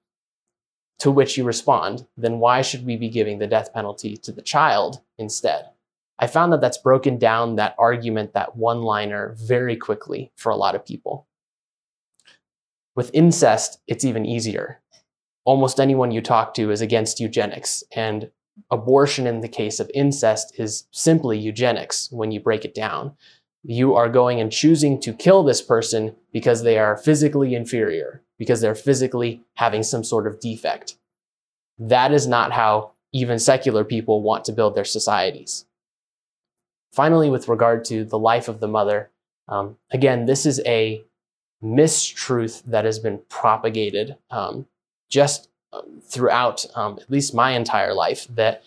To 1.00 1.10
which 1.10 1.36
you 1.36 1.44
respond, 1.44 2.06
then 2.16 2.38
why 2.38 2.62
should 2.62 2.86
we 2.86 2.96
be 2.96 3.10
giving 3.10 3.38
the 3.38 3.46
death 3.46 3.72
penalty 3.74 4.16
to 4.16 4.32
the 4.32 4.42
child 4.42 5.00
instead? 5.18 5.66
I 6.18 6.26
found 6.26 6.52
that 6.52 6.62
that's 6.62 6.78
broken 6.78 7.18
down 7.18 7.56
that 7.56 7.74
argument, 7.78 8.32
that 8.32 8.56
one 8.56 8.80
liner, 8.82 9.36
very 9.38 9.76
quickly 9.76 10.32
for 10.36 10.50
a 10.50 10.56
lot 10.56 10.74
of 10.74 10.86
people. 10.86 11.26
With 12.94 13.10
incest, 13.12 13.80
it's 13.86 14.04
even 14.04 14.24
easier 14.24 14.80
almost 15.46 15.80
anyone 15.80 16.10
you 16.10 16.20
talk 16.20 16.52
to 16.54 16.70
is 16.70 16.82
against 16.82 17.20
eugenics. 17.20 17.82
And 17.94 18.30
abortion 18.70 19.26
in 19.26 19.40
the 19.40 19.48
case 19.48 19.80
of 19.80 19.90
incest 19.94 20.58
is 20.58 20.86
simply 20.90 21.38
eugenics 21.38 22.10
when 22.10 22.32
you 22.32 22.40
break 22.40 22.64
it 22.64 22.74
down. 22.74 23.16
You 23.62 23.94
are 23.94 24.08
going 24.08 24.40
and 24.40 24.52
choosing 24.52 25.00
to 25.00 25.12
kill 25.12 25.42
this 25.42 25.60
person 25.60 26.14
because 26.32 26.62
they 26.62 26.78
are 26.78 26.96
physically 26.96 27.54
inferior, 27.54 28.22
because 28.38 28.60
they're 28.60 28.74
physically 28.74 29.42
having 29.54 29.82
some 29.82 30.04
sort 30.04 30.26
of 30.26 30.40
defect. 30.40 30.96
That 31.78 32.12
is 32.12 32.26
not 32.26 32.52
how 32.52 32.92
even 33.12 33.38
secular 33.38 33.84
people 33.84 34.22
want 34.22 34.44
to 34.44 34.52
build 34.52 34.74
their 34.74 34.84
societies. 34.84 35.64
Finally, 36.92 37.30
with 37.30 37.48
regard 37.48 37.84
to 37.86 38.04
the 38.04 38.18
life 38.18 38.48
of 38.48 38.60
the 38.60 38.68
mother, 38.68 39.10
um, 39.48 39.76
again, 39.90 40.26
this 40.26 40.46
is 40.46 40.60
a 40.66 41.04
mistruth 41.62 42.62
that 42.64 42.84
has 42.84 42.98
been 42.98 43.20
propagated 43.28 44.16
um, 44.30 44.66
just 45.08 45.48
um, 45.72 46.00
throughout 46.02 46.66
um, 46.74 46.98
at 47.00 47.10
least 47.10 47.34
my 47.34 47.52
entire 47.52 47.94
life 47.94 48.26
that 48.28 48.62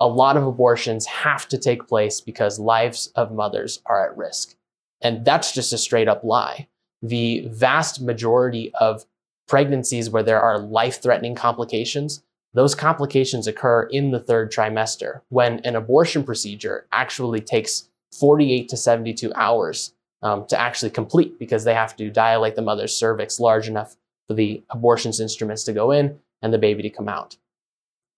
a 0.00 0.08
lot 0.08 0.36
of 0.36 0.46
abortions 0.46 1.06
have 1.06 1.46
to 1.48 1.58
take 1.58 1.86
place 1.86 2.20
because 2.20 2.58
lives 2.58 3.12
of 3.14 3.32
mothers 3.32 3.82
are 3.86 4.08
at 4.08 4.16
risk. 4.16 4.56
And 5.02 5.24
that's 5.24 5.52
just 5.52 5.72
a 5.72 5.78
straight 5.78 6.08
up 6.08 6.24
lie. 6.24 6.68
The 7.02 7.46
vast 7.48 8.00
majority 8.00 8.72
of 8.74 9.04
pregnancies 9.46 10.08
where 10.08 10.22
there 10.22 10.40
are 10.40 10.58
life 10.58 11.02
threatening 11.02 11.34
complications, 11.34 12.22
those 12.54 12.74
complications 12.74 13.46
occur 13.46 13.84
in 13.84 14.10
the 14.10 14.20
third 14.20 14.52
trimester 14.52 15.20
when 15.28 15.60
an 15.60 15.76
abortion 15.76 16.24
procedure 16.24 16.86
actually 16.92 17.40
takes 17.40 17.88
48 18.18 18.68
to 18.68 18.76
72 18.76 19.32
hours 19.34 19.92
um, 20.22 20.46
to 20.46 20.58
actually 20.58 20.90
complete 20.90 21.38
because 21.38 21.64
they 21.64 21.74
have 21.74 21.96
to 21.96 22.10
dilate 22.10 22.56
the 22.56 22.62
mother's 22.62 22.94
cervix 22.94 23.38
large 23.38 23.68
enough 23.68 23.96
for 24.28 24.34
the 24.34 24.62
abortions 24.70 25.20
instruments 25.20 25.64
to 25.64 25.72
go 25.72 25.90
in 25.90 26.18
and 26.42 26.52
the 26.52 26.58
baby 26.58 26.82
to 26.82 26.90
come 26.90 27.08
out. 27.08 27.36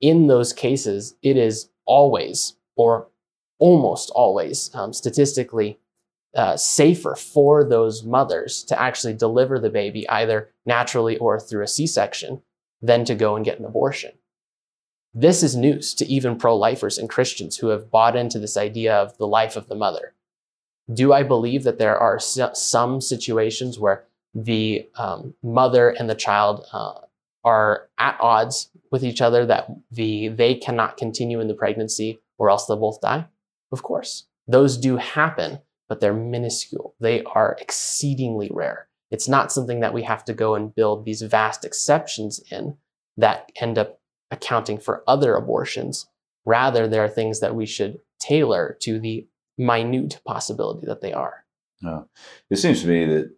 In 0.01 0.27
those 0.27 0.53
cases, 0.53 1.15
it 1.23 1.37
is 1.37 1.69
always 1.87 2.55
or 2.77 3.09
almost 3.59 4.11
always 4.11 4.75
um, 4.75 4.93
statistically 4.93 5.79
uh, 6.35 6.57
safer 6.57 7.15
for 7.15 7.65
those 7.65 8.03
mothers 8.03 8.65
to 8.65 8.81
actually 8.81 9.13
deliver 9.13 9.59
the 9.59 9.71
baby 9.71 10.09
either 10.09 10.51
naturally 10.65 11.17
or 11.19 11.39
through 11.39 11.63
a 11.63 11.69
C 11.69 11.87
section 11.87 12.43
than 12.81 13.05
to 13.05 13.15
go 13.15 13.37
and 13.37 13.45
get 13.45 13.59
an 13.59 13.65
abortion. 13.65 14.13
This 15.15 15.43
is 15.43 15.55
news 15.55 15.95
to 15.95 16.07
even 16.07 16.37
pro 16.37 16.57
lifers 16.57 16.97
and 16.97 17.09
Christians 17.09 17.59
who 17.59 17.69
have 17.69 17.91
bought 17.91 18.17
into 18.17 18.39
this 18.39 18.57
idea 18.57 18.95
of 18.95 19.17
the 19.19 19.27
life 19.27 19.57
of 19.57 19.69
the 19.69 19.75
mother. 19.75 20.15
Do 20.93 21.13
I 21.13 21.23
believe 21.23 21.65
that 21.65 21.79
there 21.79 21.99
are 21.99 22.19
some 22.19 23.01
situations 23.01 23.79
where 23.79 24.05
the 24.35 24.89
um, 24.97 25.35
mother 25.43 25.91
and 25.91 26.09
the 26.09 26.15
child 26.15 26.67
uh, 26.73 27.01
are 27.45 27.89
at 27.99 28.17
odds 28.21 28.71
with 28.91 29.05
each 29.05 29.21
other, 29.21 29.47
that 29.47 29.69
the 29.91 30.29
they 30.29 30.55
cannot 30.55 30.97
continue 30.97 31.41
in 31.41 31.49
the 31.49 31.55
pregnancy 31.55 32.21
or 32.39 32.51
else 32.51 32.67
they'll 32.67 32.77
both 32.77 33.01
die? 33.01 33.27
Of 33.71 33.83
course. 33.83 34.27
Those 34.47 34.77
do 34.77 34.97
happen, 34.97 35.61
but 35.89 36.01
they're 36.01 36.13
minuscule. 36.13 36.95
They 37.01 37.23
are 37.25 37.57
exceedingly 37.61 38.51
rare. 38.53 38.89
It's 39.11 39.29
not 39.29 39.53
something 39.53 39.81
that 39.81 39.95
we 39.95 40.03
have 40.03 40.25
to 40.25 40.35
go 40.35 40.55
and 40.55 40.75
build 40.75 41.05
these 41.05 41.23
vast 41.23 41.65
exceptions 41.65 42.41
in 42.51 42.77
that 43.17 43.53
end 43.61 43.79
up 43.79 44.01
accounting 44.31 44.79
for 44.79 45.05
other 45.07 45.35
abortions. 45.35 46.07
Rather, 46.45 46.89
there 46.89 47.05
are 47.05 47.09
things 47.09 47.41
that 47.41 47.55
we 47.55 47.67
should 47.67 48.01
tailor 48.19 48.77
to 48.81 48.99
the 48.99 49.27
minute 49.59 50.21
possibility 50.27 50.87
that 50.87 51.01
they 51.03 51.13
are. 51.13 51.45
Uh, 51.87 52.03
it 52.51 52.57
seems 52.57 52.81
to 52.83 52.89
me 52.89 53.05
that 53.05 53.31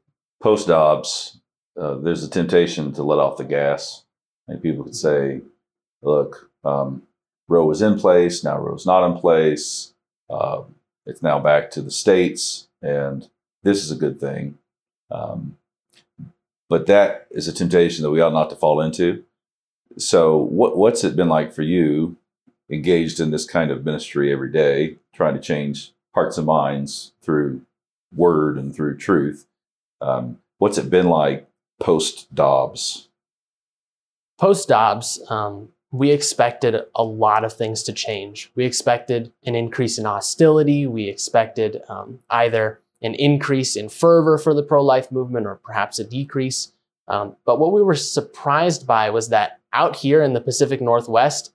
post 0.42 0.68
Dobbs, 0.68 1.40
uh, 1.76 1.96
there's 1.96 2.24
a 2.24 2.30
temptation 2.30 2.92
to 2.92 3.02
let 3.02 3.18
off 3.18 3.36
the 3.36 3.44
gas. 3.44 4.04
And 4.46 4.62
people 4.62 4.84
could 4.84 4.96
say, 4.96 5.40
look, 6.02 6.50
um, 6.64 7.02
Roe 7.48 7.66
was 7.66 7.82
in 7.82 7.98
place, 7.98 8.44
now 8.44 8.58
Roe's 8.58 8.86
not 8.86 9.06
in 9.06 9.18
place. 9.18 9.92
Uh, 10.30 10.62
it's 11.06 11.22
now 11.22 11.38
back 11.38 11.70
to 11.72 11.82
the 11.82 11.90
states, 11.90 12.68
and 12.80 13.28
this 13.62 13.82
is 13.84 13.90
a 13.90 13.96
good 13.96 14.18
thing. 14.18 14.58
Um, 15.10 15.58
but 16.68 16.86
that 16.86 17.26
is 17.30 17.46
a 17.46 17.52
temptation 17.52 18.02
that 18.02 18.10
we 18.10 18.20
ought 18.20 18.32
not 18.32 18.50
to 18.50 18.56
fall 18.56 18.80
into. 18.80 19.24
So, 19.98 20.36
what, 20.36 20.76
what's 20.76 21.04
it 21.04 21.16
been 21.16 21.28
like 21.28 21.52
for 21.52 21.62
you, 21.62 22.16
engaged 22.70 23.20
in 23.20 23.30
this 23.30 23.44
kind 23.44 23.70
of 23.70 23.84
ministry 23.84 24.32
every 24.32 24.50
day, 24.50 24.96
trying 25.14 25.34
to 25.34 25.40
change 25.40 25.92
hearts 26.14 26.38
and 26.38 26.46
minds 26.46 27.12
through 27.22 27.62
word 28.14 28.56
and 28.56 28.74
through 28.74 28.96
truth? 28.96 29.46
Um, 30.00 30.38
what's 30.58 30.78
it 30.78 30.88
been 30.88 31.08
like 31.08 31.46
post 31.80 32.34
Dobbs? 32.34 33.08
Post 34.38 34.68
Dobbs, 34.68 35.22
um, 35.28 35.68
we 35.90 36.10
expected 36.10 36.82
a 36.94 37.04
lot 37.04 37.44
of 37.44 37.52
things 37.52 37.84
to 37.84 37.92
change. 37.92 38.50
We 38.56 38.64
expected 38.64 39.32
an 39.44 39.54
increase 39.54 39.96
in 39.96 40.04
hostility. 40.04 40.86
We 40.86 41.08
expected 41.08 41.82
um, 41.88 42.18
either 42.30 42.80
an 43.00 43.14
increase 43.14 43.76
in 43.76 43.88
fervor 43.88 44.38
for 44.38 44.54
the 44.54 44.62
pro 44.62 44.82
life 44.82 45.12
movement 45.12 45.46
or 45.46 45.54
perhaps 45.54 45.98
a 45.98 46.04
decrease. 46.04 46.72
Um, 47.06 47.36
but 47.44 47.60
what 47.60 47.72
we 47.72 47.82
were 47.82 47.94
surprised 47.94 48.86
by 48.86 49.10
was 49.10 49.28
that 49.28 49.60
out 49.72 49.96
here 49.96 50.22
in 50.22 50.32
the 50.32 50.40
Pacific 50.40 50.80
Northwest, 50.80 51.52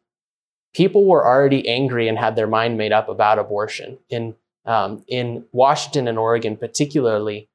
people 0.73 1.05
were 1.05 1.25
already 1.25 1.67
angry 1.67 2.07
and 2.07 2.17
had 2.17 2.35
their 2.35 2.47
mind 2.47 2.77
made 2.77 2.91
up 2.91 3.09
about 3.09 3.39
abortion. 3.39 3.97
In, 4.09 4.35
um, 4.65 5.03
in 5.07 5.45
Washington 5.51 6.07
and 6.07 6.19
Oregon, 6.19 6.55
particularly, 6.55 7.49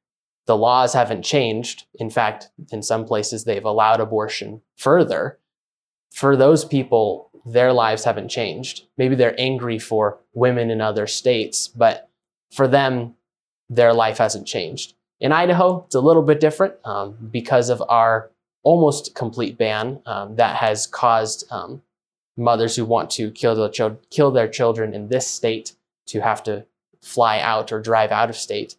the 0.45 0.57
laws 0.57 0.93
haven't 0.93 1.23
changed. 1.23 1.85
In 1.95 2.09
fact, 2.09 2.49
in 2.71 2.81
some 2.81 3.05
places, 3.05 3.43
they've 3.43 3.65
allowed 3.65 3.99
abortion 3.99 4.61
further. 4.77 5.39
For 6.11 6.35
those 6.35 6.63
people, 6.63 7.29
their 7.45 7.73
lives 7.73 8.03
haven't 8.03 8.29
changed. 8.29 8.85
Maybe 8.97 9.15
they're 9.15 9.39
angry 9.39 9.79
for 9.79 10.19
women 10.33 10.69
in 10.69 10.81
other 10.81 11.07
states, 11.07 11.67
but 11.67 12.09
for 12.51 12.67
them, 12.67 13.15
their 13.69 13.93
life 13.93 14.17
hasn't 14.17 14.47
changed. 14.47 14.93
In 15.19 15.31
Idaho, 15.31 15.83
it's 15.85 15.95
a 15.95 16.01
little 16.01 16.21
bit 16.21 16.39
different 16.39 16.75
um, 16.83 17.15
because 17.31 17.69
of 17.69 17.81
our 17.87 18.29
almost 18.63 19.15
complete 19.15 19.57
ban 19.57 20.01
um, 20.05 20.35
that 20.35 20.55
has 20.57 20.87
caused 20.87 21.45
um, 21.51 21.81
mothers 22.37 22.75
who 22.75 22.85
want 22.85 23.09
to 23.11 23.31
kill 23.31 23.55
their, 23.55 23.69
ch- 23.69 23.97
kill 24.09 24.31
their 24.31 24.47
children 24.47 24.93
in 24.93 25.07
this 25.07 25.27
state 25.27 25.73
to 26.07 26.21
have 26.21 26.43
to 26.43 26.65
fly 27.01 27.39
out 27.39 27.71
or 27.71 27.79
drive 27.79 28.11
out 28.11 28.29
of 28.29 28.35
state. 28.35 28.75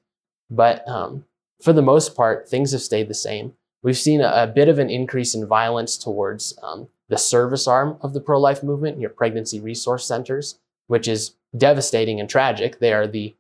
But 0.50 0.87
um, 0.88 1.25
for 1.63 1.73
the 1.73 1.83
most 1.83 2.15
part, 2.15 2.49
things 2.49 2.73
have 2.73 2.83
stayed 2.83 3.09
the 3.09 3.15
same. 3.15 3.55
We've 3.83 3.97
seen 3.97 4.21
a, 4.21 4.31
a 4.35 4.47
bit 4.47 4.69
of 4.69 4.79
an 4.79 4.91
increase 4.91 5.35
in 5.35 5.47
violence 5.47 5.97
towards 5.97 6.59
um, 6.63 6.89
the 7.09 7.19
service 7.19 7.67
arm 7.67 7.99
of 8.01 8.13
the 8.13 8.21
pro 8.21 8.41
life 8.41 8.63
movement, 8.63 9.01
your 9.01 9.11
pregnancy 9.11 9.61
resource 9.61 10.05
centers, 10.07 10.59
which 10.87 11.07
is 11.09 11.35
devastating 11.57 12.21
and 12.21 12.29
tragic. 12.29 12.79
They 12.79 12.93
are 12.93 13.07
the 13.07 13.37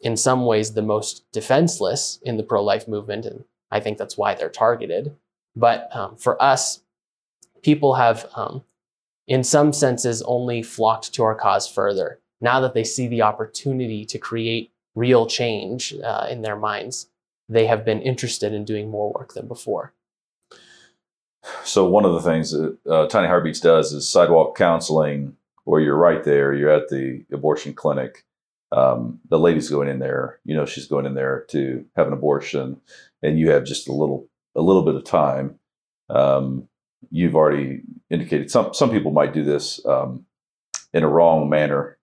in 0.00 0.16
some 0.16 0.46
ways 0.46 0.72
the 0.74 0.82
most 0.82 1.24
defenseless 1.32 2.20
in 2.22 2.36
the 2.36 2.42
pro 2.42 2.62
life 2.62 2.86
movement. 2.86 3.26
And 3.26 3.44
I 3.70 3.80
think 3.80 3.98
that's 3.98 4.16
why 4.16 4.34
they're 4.34 4.48
targeted. 4.48 5.16
But 5.56 5.88
um, 5.94 6.16
for 6.16 6.40
us, 6.40 6.82
people 7.62 7.94
have, 7.94 8.30
um, 8.36 8.62
in 9.26 9.42
some 9.42 9.72
senses, 9.72 10.22
only 10.22 10.62
flocked 10.62 11.12
to 11.14 11.24
our 11.24 11.34
cause 11.34 11.66
further. 11.66 12.20
Now 12.40 12.60
that 12.60 12.74
they 12.74 12.84
see 12.84 13.08
the 13.08 13.22
opportunity 13.22 14.04
to 14.06 14.18
create 14.18 14.70
real 14.94 15.26
change 15.26 15.94
uh, 16.04 16.28
in 16.30 16.42
their 16.42 16.56
minds, 16.56 17.08
they 17.48 17.66
have 17.66 17.84
been 17.84 18.02
interested 18.02 18.52
in 18.52 18.64
doing 18.64 18.90
more 18.90 19.12
work 19.12 19.34
than 19.34 19.48
before. 19.48 19.92
So, 21.64 21.88
one 21.88 22.04
of 22.04 22.12
the 22.12 22.20
things 22.20 22.50
that 22.50 22.76
uh, 22.88 23.06
Tiny 23.06 23.28
Heartbeats 23.28 23.60
does 23.60 23.92
is 23.92 24.08
sidewalk 24.08 24.56
counseling, 24.56 25.36
where 25.64 25.80
you're 25.80 25.96
right 25.96 26.22
there, 26.24 26.52
you're 26.52 26.70
at 26.70 26.88
the 26.88 27.24
abortion 27.32 27.74
clinic 27.74 28.24
um, 28.72 29.20
the 29.28 29.38
lady's 29.38 29.70
going 29.70 29.88
in 29.88 29.98
there, 29.98 30.40
you 30.44 30.54
know, 30.54 30.66
she's 30.66 30.86
going 30.86 31.06
in 31.06 31.14
there 31.14 31.46
to 31.48 31.84
have 31.96 32.06
an 32.06 32.12
abortion, 32.12 32.80
and 33.22 33.38
you 33.38 33.50
have 33.50 33.64
just 33.64 33.88
a 33.88 33.92
little 33.92 34.28
a 34.54 34.60
little 34.60 34.82
bit 34.84 34.94
of 34.94 35.04
time. 35.04 35.58
Um, 36.10 36.68
you've 37.10 37.36
already 37.36 37.82
indicated 38.10 38.50
some 38.50 38.74
some 38.74 38.90
people 38.90 39.10
might 39.10 39.32
do 39.32 39.42
this 39.42 39.84
um, 39.86 40.26
in 40.92 41.02
a 41.02 41.08
wrong 41.08 41.48
manner, 41.48 41.96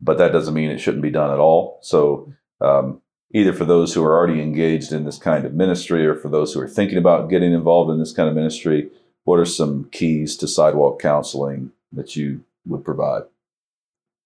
but 0.00 0.18
that 0.18 0.32
doesn't 0.32 0.54
mean 0.54 0.70
it 0.70 0.78
shouldn't 0.78 1.02
be 1.02 1.10
done 1.10 1.30
at 1.30 1.38
all. 1.38 1.78
So 1.82 2.32
um, 2.60 3.00
either 3.32 3.52
for 3.52 3.64
those 3.64 3.94
who 3.94 4.04
are 4.04 4.16
already 4.16 4.40
engaged 4.40 4.92
in 4.92 5.04
this 5.04 5.18
kind 5.18 5.44
of 5.44 5.54
ministry, 5.54 6.06
or 6.06 6.14
for 6.14 6.28
those 6.28 6.52
who 6.52 6.60
are 6.60 6.68
thinking 6.68 6.98
about 6.98 7.30
getting 7.30 7.52
involved 7.52 7.90
in 7.90 7.98
this 7.98 8.12
kind 8.12 8.28
of 8.28 8.34
ministry, 8.34 8.90
what 9.24 9.38
are 9.38 9.44
some 9.44 9.88
keys 9.90 10.36
to 10.36 10.48
sidewalk 10.48 11.00
counseling 11.00 11.72
that 11.92 12.16
you 12.16 12.44
would 12.66 12.84
provide? 12.84 13.22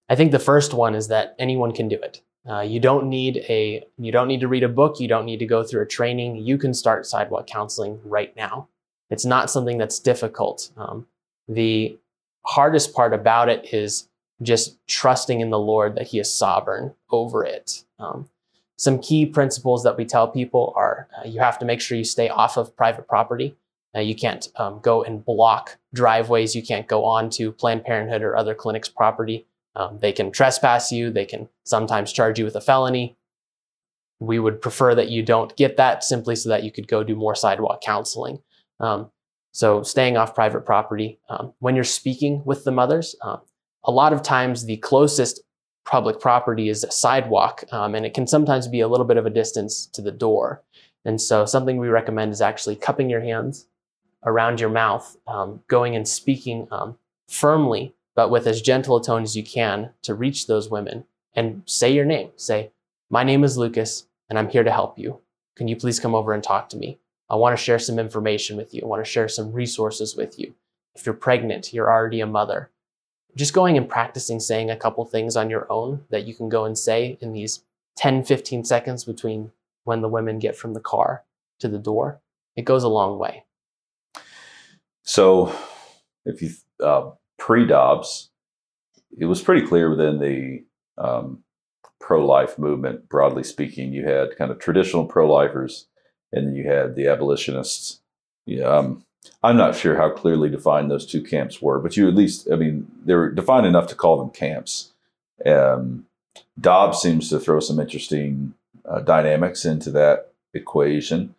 I 0.09 0.15
think 0.15 0.31
the 0.31 0.39
first 0.39 0.75
one 0.75 0.95
is 0.95 1.09
that 1.09 1.35
anyone 1.39 1.73
can 1.73 1.89
do 1.89 1.97
it. 1.97 2.23
Uh, 2.49 2.61
you 2.61 2.81
don't 2.81 3.09
need 3.09 3.39
a 3.49 3.85
you 3.99 4.11
don't 4.11 4.27
need 4.27 4.41
to 4.41 4.49
read 4.49 4.65
a 4.65 4.69
book. 4.69 4.99
You 4.99 5.07
don't 5.07 5.27
need 5.27 5.39
to 5.39 5.47
go 5.47 5.63
through 5.63 5.83
a 5.83 5.87
training. 5.87 6.37
You 6.37 6.59
can 6.59 6.75
start 6.75 7.07
sidewalk 7.07 7.47
counseling 7.47 8.01
right 8.05 8.35
now. 8.37 8.69
It's 9.11 9.25
not 9.25 9.51
something 9.51 9.79
that's 9.79 10.01
difficult. 10.01 10.71
Um, 10.77 11.07
the 11.49 11.97
hardest 12.45 12.95
part 12.95 13.15
about 13.15 13.49
it 13.49 13.73
is 13.73 14.09
just 14.43 14.77
trusting 14.89 15.41
in 15.41 15.51
the 15.51 15.59
Lord 15.59 15.95
that 15.95 16.09
He 16.09 16.19
is 16.19 16.33
sovereign 16.33 16.95
over 17.11 17.45
it. 17.45 17.85
Um, 18.01 18.29
some 18.83 18.99
key 18.99 19.25
principles 19.25 19.85
that 19.85 19.97
we 19.97 20.05
tell 20.05 20.27
people 20.27 20.73
are 20.75 21.07
uh, 21.17 21.25
you 21.25 21.39
have 21.39 21.57
to 21.57 21.65
make 21.65 21.81
sure 21.81 21.97
you 21.97 22.03
stay 22.03 22.29
off 22.29 22.57
of 22.57 22.77
private 22.77 23.07
property. 23.07 23.55
Uh, 23.95 24.01
you 24.01 24.17
can't 24.17 24.49
um, 24.57 24.81
go 24.83 25.05
and 25.05 25.25
block 25.25 25.79
driveways. 25.95 26.57
You 26.57 26.65
can't 26.65 26.89
go 26.89 27.05
on 27.05 27.31
to 27.31 27.53
Planned 27.53 27.85
Parenthood 27.85 28.23
or 28.23 28.37
other 28.37 28.57
clinics' 28.57 28.89
property. 28.89 29.47
Um, 29.77 30.01
they 30.01 30.11
can 30.11 30.33
trespass 30.33 30.91
you, 30.91 31.11
they 31.13 31.25
can 31.25 31.49
sometimes 31.63 32.13
charge 32.13 32.41
you 32.41 32.45
with 32.45 32.57
a 32.57 32.61
felony. 32.61 33.17
We 34.19 34.41
would 34.41 34.61
prefer 34.61 34.97
that 34.97 35.11
you 35.11 35.23
don't 35.23 35.57
get 35.57 35.77
that 35.77 36.03
simply 36.03 36.35
so 36.35 36.49
that 36.49 36.65
you 36.65 36.73
could 36.73 36.89
go 36.89 37.05
do 37.05 37.15
more 37.15 37.37
sidewalk 37.37 37.83
counseling. 37.83 38.41
Um, 38.81 39.13
so, 39.53 39.85
staying 39.85 40.17
off 40.17 40.35
private 40.35 40.67
property. 40.67 41.21
Um, 41.29 41.53
when 41.61 41.77
you're 41.77 41.85
speaking 41.85 42.43
with 42.45 42.65
the 42.65 42.73
mothers, 42.73 43.15
um, 43.23 43.43
a 43.85 43.93
lot 43.93 44.13
of 44.13 44.23
times 44.23 44.65
the 44.65 44.79
closest 44.79 45.41
public 45.85 46.21
property 46.21 46.69
is 46.69 46.85
a 46.85 46.91
sidewalk, 46.91 47.65
um, 47.73 47.95
and 47.95 48.07
it 48.07 48.15
can 48.15 48.27
sometimes 48.27 48.69
be 48.69 48.81
a 48.81 48.89
little 48.89 49.07
bit 49.07 49.17
of 49.17 49.27
a 49.27 49.31
distance 49.31 49.87
to 49.87 50.03
the 50.03 50.13
door. 50.13 50.63
And 51.05 51.21
so, 51.21 51.45
something 51.45 51.79
we 51.79 51.89
recommend 51.89 52.33
is 52.33 52.41
actually 52.41 52.77
cupping 52.77 53.11
your 53.11 53.21
hands 53.21 53.67
around 54.25 54.61
your 54.61 54.71
mouth, 54.71 55.17
um, 55.27 55.61
going 55.67 55.97
and 55.97 56.07
speaking 56.07 56.69
firmly 57.29 57.95
but 58.15 58.31
with 58.31 58.47
as 58.47 58.63
gentle 58.63 58.97
a 58.97 59.03
tone 59.03 59.23
as 59.23 59.37
you 59.37 59.43
can 59.43 59.91
to 60.03 60.15
reach 60.15 60.47
those 60.47 60.71
women 60.71 61.05
and 61.35 61.63
say 61.67 61.93
your 61.93 62.05
name. 62.05 62.31
Say, 62.37 62.71
My 63.11 63.25
name 63.25 63.45
is 63.45 63.57
Lucas, 63.57 64.07
and 64.29 64.39
I'm 64.39 64.49
here 64.49 64.65
to 64.65 64.73
help 64.73 64.99
you. 64.99 65.21
Can 65.57 65.69
you 65.69 65.77
please 65.77 66.01
come 66.01 66.15
over 66.15 66.33
and 66.33 66.43
talk 66.43 66.69
to 66.71 66.77
me? 66.77 66.99
I 67.31 67.37
want 67.37 67.57
to 67.57 67.63
share 67.63 67.79
some 67.79 67.99
information 67.99 68.57
with 68.57 68.75
you. 68.75 68.83
I 68.83 68.87
want 68.87 69.05
to 69.05 69.11
share 69.11 69.29
some 69.29 69.53
resources 69.53 70.17
with 70.17 70.39
you. 70.39 70.55
If 70.95 71.07
you're 71.07 71.15
pregnant, 71.15 71.73
you're 71.73 71.91
already 71.91 72.21
a 72.21 72.27
mother. 72.27 72.71
Just 73.37 73.55
going 73.55 73.77
and 73.77 73.89
practicing 73.89 74.41
saying 74.41 74.71
a 74.71 74.77
couple 74.77 75.05
things 75.05 75.37
on 75.37 75.49
your 75.49 75.71
own 75.71 76.05
that 76.11 76.27
you 76.27 76.35
can 76.35 76.49
go 76.49 76.65
and 76.65 76.77
say 76.77 77.17
in 77.21 77.33
these 77.33 77.65
10, 77.97 78.25
15 78.25 78.65
seconds 78.65 79.05
between 79.05 79.53
when 79.85 80.01
the 80.03 80.09
women 80.09 80.39
get 80.39 80.57
from 80.57 80.75
the 80.75 80.81
car 80.81 81.25
to 81.61 81.69
the 81.69 81.79
door, 81.79 82.21
it 82.57 82.65
goes 82.65 82.85
a 82.85 82.89
long 82.89 83.19
way. 83.19 83.45
So, 85.03 85.55
if 86.25 86.43
you 86.43 86.51
uh, 86.83 87.11
pre 87.39 87.67
Dobbs, 87.67 88.31
it 89.19 89.25
was 89.25 89.43
pretty 89.43 89.67
clear 89.67 89.91
within 89.91 90.21
the 90.21 90.65
um, 90.99 91.43
pro 92.01 92.25
life 92.25 92.59
movement, 92.59 93.09
broadly 93.09 93.45
speaking, 93.45 93.93
you 93.93 94.05
had 94.05 94.37
kind 94.37 94.51
of 94.51 94.59
traditional 94.59 95.07
pro 95.07 95.31
lifers 95.33 95.87
and 96.33 96.57
you 96.57 96.67
had 96.69 96.95
the 96.95 97.07
abolitionists. 97.09 98.01
Yeah, 98.47 98.65
um, 98.65 99.05
I'm 99.43 99.57
not 99.57 99.77
sure 99.77 99.97
how 99.97 100.11
clearly 100.11 100.49
defined 100.49 100.91
those 100.91 101.07
two 101.07 101.23
camps 101.23 101.61
were, 101.61 101.79
but 101.79 101.97
you 101.97 102.09
at 102.09 102.15
least, 102.15 102.49
I 102.51 102.57
mean, 102.57 102.91
they 103.05 103.15
were 103.15 103.31
defined 103.31 103.67
enough 103.67 103.89
to 103.89 103.95
call 103.95 104.19
them 104.19 104.31
camps. 104.31 104.93
Um, 105.45 106.07
Dobbs 106.61 106.99
seems 106.99 107.29
to 107.29 107.41
throw 107.41 107.61
some 107.61 107.81
interesting 107.81 108.55
uh, 108.85 109.01
dynamics 109.01 109.65
into 109.65 109.91
that 109.93 110.33
equation. 110.55 111.35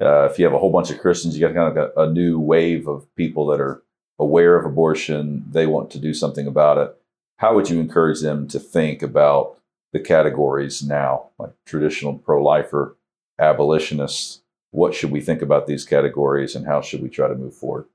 Uh, 0.00 0.28
if 0.30 0.38
you 0.38 0.44
have 0.44 0.54
a 0.54 0.58
whole 0.58 0.70
bunch 0.70 0.90
of 0.90 1.00
Christians, 1.00 1.36
you 1.36 1.46
got 1.46 1.54
kind 1.54 1.76
of 1.76 1.92
a, 1.96 2.02
a 2.02 2.12
new 2.12 2.38
wave 2.38 2.86
of 2.86 3.12
people 3.16 3.46
that 3.46 3.60
are 3.60 3.82
aware 4.18 4.56
of 4.56 4.64
abortion, 4.64 5.44
they 5.50 5.66
want 5.66 5.90
to 5.90 5.98
do 5.98 6.12
something 6.12 6.46
about 6.46 6.78
it. 6.78 6.96
How 7.36 7.54
would 7.54 7.70
you 7.70 7.80
encourage 7.80 8.20
them 8.20 8.48
to 8.48 8.58
think 8.58 9.02
about 9.02 9.58
the 9.92 10.00
categories 10.00 10.82
now, 10.82 11.28
like 11.38 11.52
traditional 11.64 12.18
pro 12.18 12.42
lifer, 12.42 12.96
abolitionists? 13.38 14.42
What 14.70 14.94
should 14.94 15.10
we 15.10 15.20
think 15.20 15.42
about 15.42 15.66
these 15.66 15.84
categories 15.84 16.54
and 16.54 16.66
how 16.66 16.80
should 16.80 17.02
we 17.02 17.08
try 17.08 17.28
to 17.28 17.34
move 17.34 17.54
forward? 17.54 17.86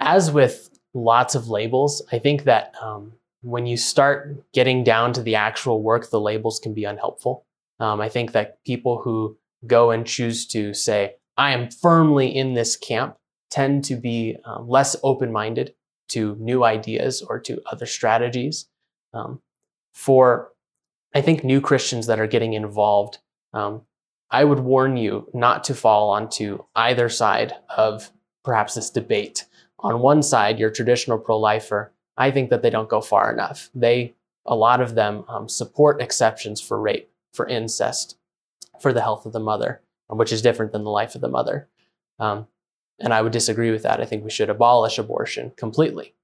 As 0.00 0.30
with 0.30 0.70
lots 0.94 1.34
of 1.34 1.48
labels, 1.48 2.02
I 2.10 2.18
think 2.18 2.44
that 2.44 2.74
um, 2.80 3.12
when 3.42 3.66
you 3.66 3.76
start 3.76 4.52
getting 4.52 4.84
down 4.84 5.12
to 5.12 5.22
the 5.22 5.34
actual 5.34 5.82
work, 5.82 6.10
the 6.10 6.20
labels 6.20 6.58
can 6.58 6.74
be 6.74 6.84
unhelpful. 6.84 7.44
Um, 7.80 8.00
I 8.00 8.08
think 8.08 8.32
that 8.32 8.62
people 8.64 9.02
who 9.02 9.36
go 9.66 9.90
and 9.90 10.06
choose 10.06 10.46
to 10.48 10.74
say, 10.74 11.16
I 11.36 11.52
am 11.52 11.70
firmly 11.70 12.34
in 12.34 12.54
this 12.54 12.76
camp, 12.76 13.16
tend 13.50 13.84
to 13.84 13.96
be 13.96 14.36
um, 14.44 14.68
less 14.68 14.96
open 15.02 15.30
minded 15.30 15.74
to 16.08 16.36
new 16.40 16.64
ideas 16.64 17.22
or 17.22 17.38
to 17.40 17.60
other 17.70 17.86
strategies. 17.86 18.66
Um, 19.12 19.40
for, 19.94 20.52
I 21.14 21.20
think, 21.20 21.44
new 21.44 21.60
Christians 21.60 22.06
that 22.06 22.18
are 22.18 22.26
getting 22.26 22.54
involved, 22.54 23.18
um, 23.52 23.82
I 24.32 24.44
would 24.44 24.60
warn 24.60 24.96
you 24.96 25.28
not 25.34 25.62
to 25.64 25.74
fall 25.74 26.10
onto 26.10 26.64
either 26.74 27.10
side 27.10 27.52
of 27.76 28.10
perhaps 28.42 28.74
this 28.74 28.88
debate. 28.88 29.44
On 29.80 30.00
one 30.00 30.22
side, 30.22 30.58
your 30.58 30.70
traditional 30.70 31.18
pro 31.18 31.38
lifer, 31.38 31.92
I 32.16 32.30
think 32.30 32.48
that 32.50 32.62
they 32.62 32.70
don't 32.70 32.88
go 32.88 33.02
far 33.02 33.30
enough. 33.30 33.68
They, 33.74 34.14
a 34.46 34.56
lot 34.56 34.80
of 34.80 34.94
them, 34.94 35.24
um, 35.28 35.48
support 35.48 36.00
exceptions 36.00 36.60
for 36.62 36.80
rape, 36.80 37.10
for 37.34 37.46
incest, 37.46 38.16
for 38.80 38.92
the 38.94 39.02
health 39.02 39.26
of 39.26 39.32
the 39.34 39.40
mother, 39.40 39.82
which 40.08 40.32
is 40.32 40.42
different 40.42 40.72
than 40.72 40.84
the 40.84 40.90
life 40.90 41.14
of 41.14 41.20
the 41.20 41.28
mother. 41.28 41.68
Um, 42.18 42.46
and 42.98 43.12
I 43.12 43.20
would 43.20 43.32
disagree 43.32 43.70
with 43.70 43.82
that. 43.82 44.00
I 44.00 44.06
think 44.06 44.24
we 44.24 44.30
should 44.30 44.50
abolish 44.50 44.98
abortion 44.98 45.52
completely. 45.56 46.14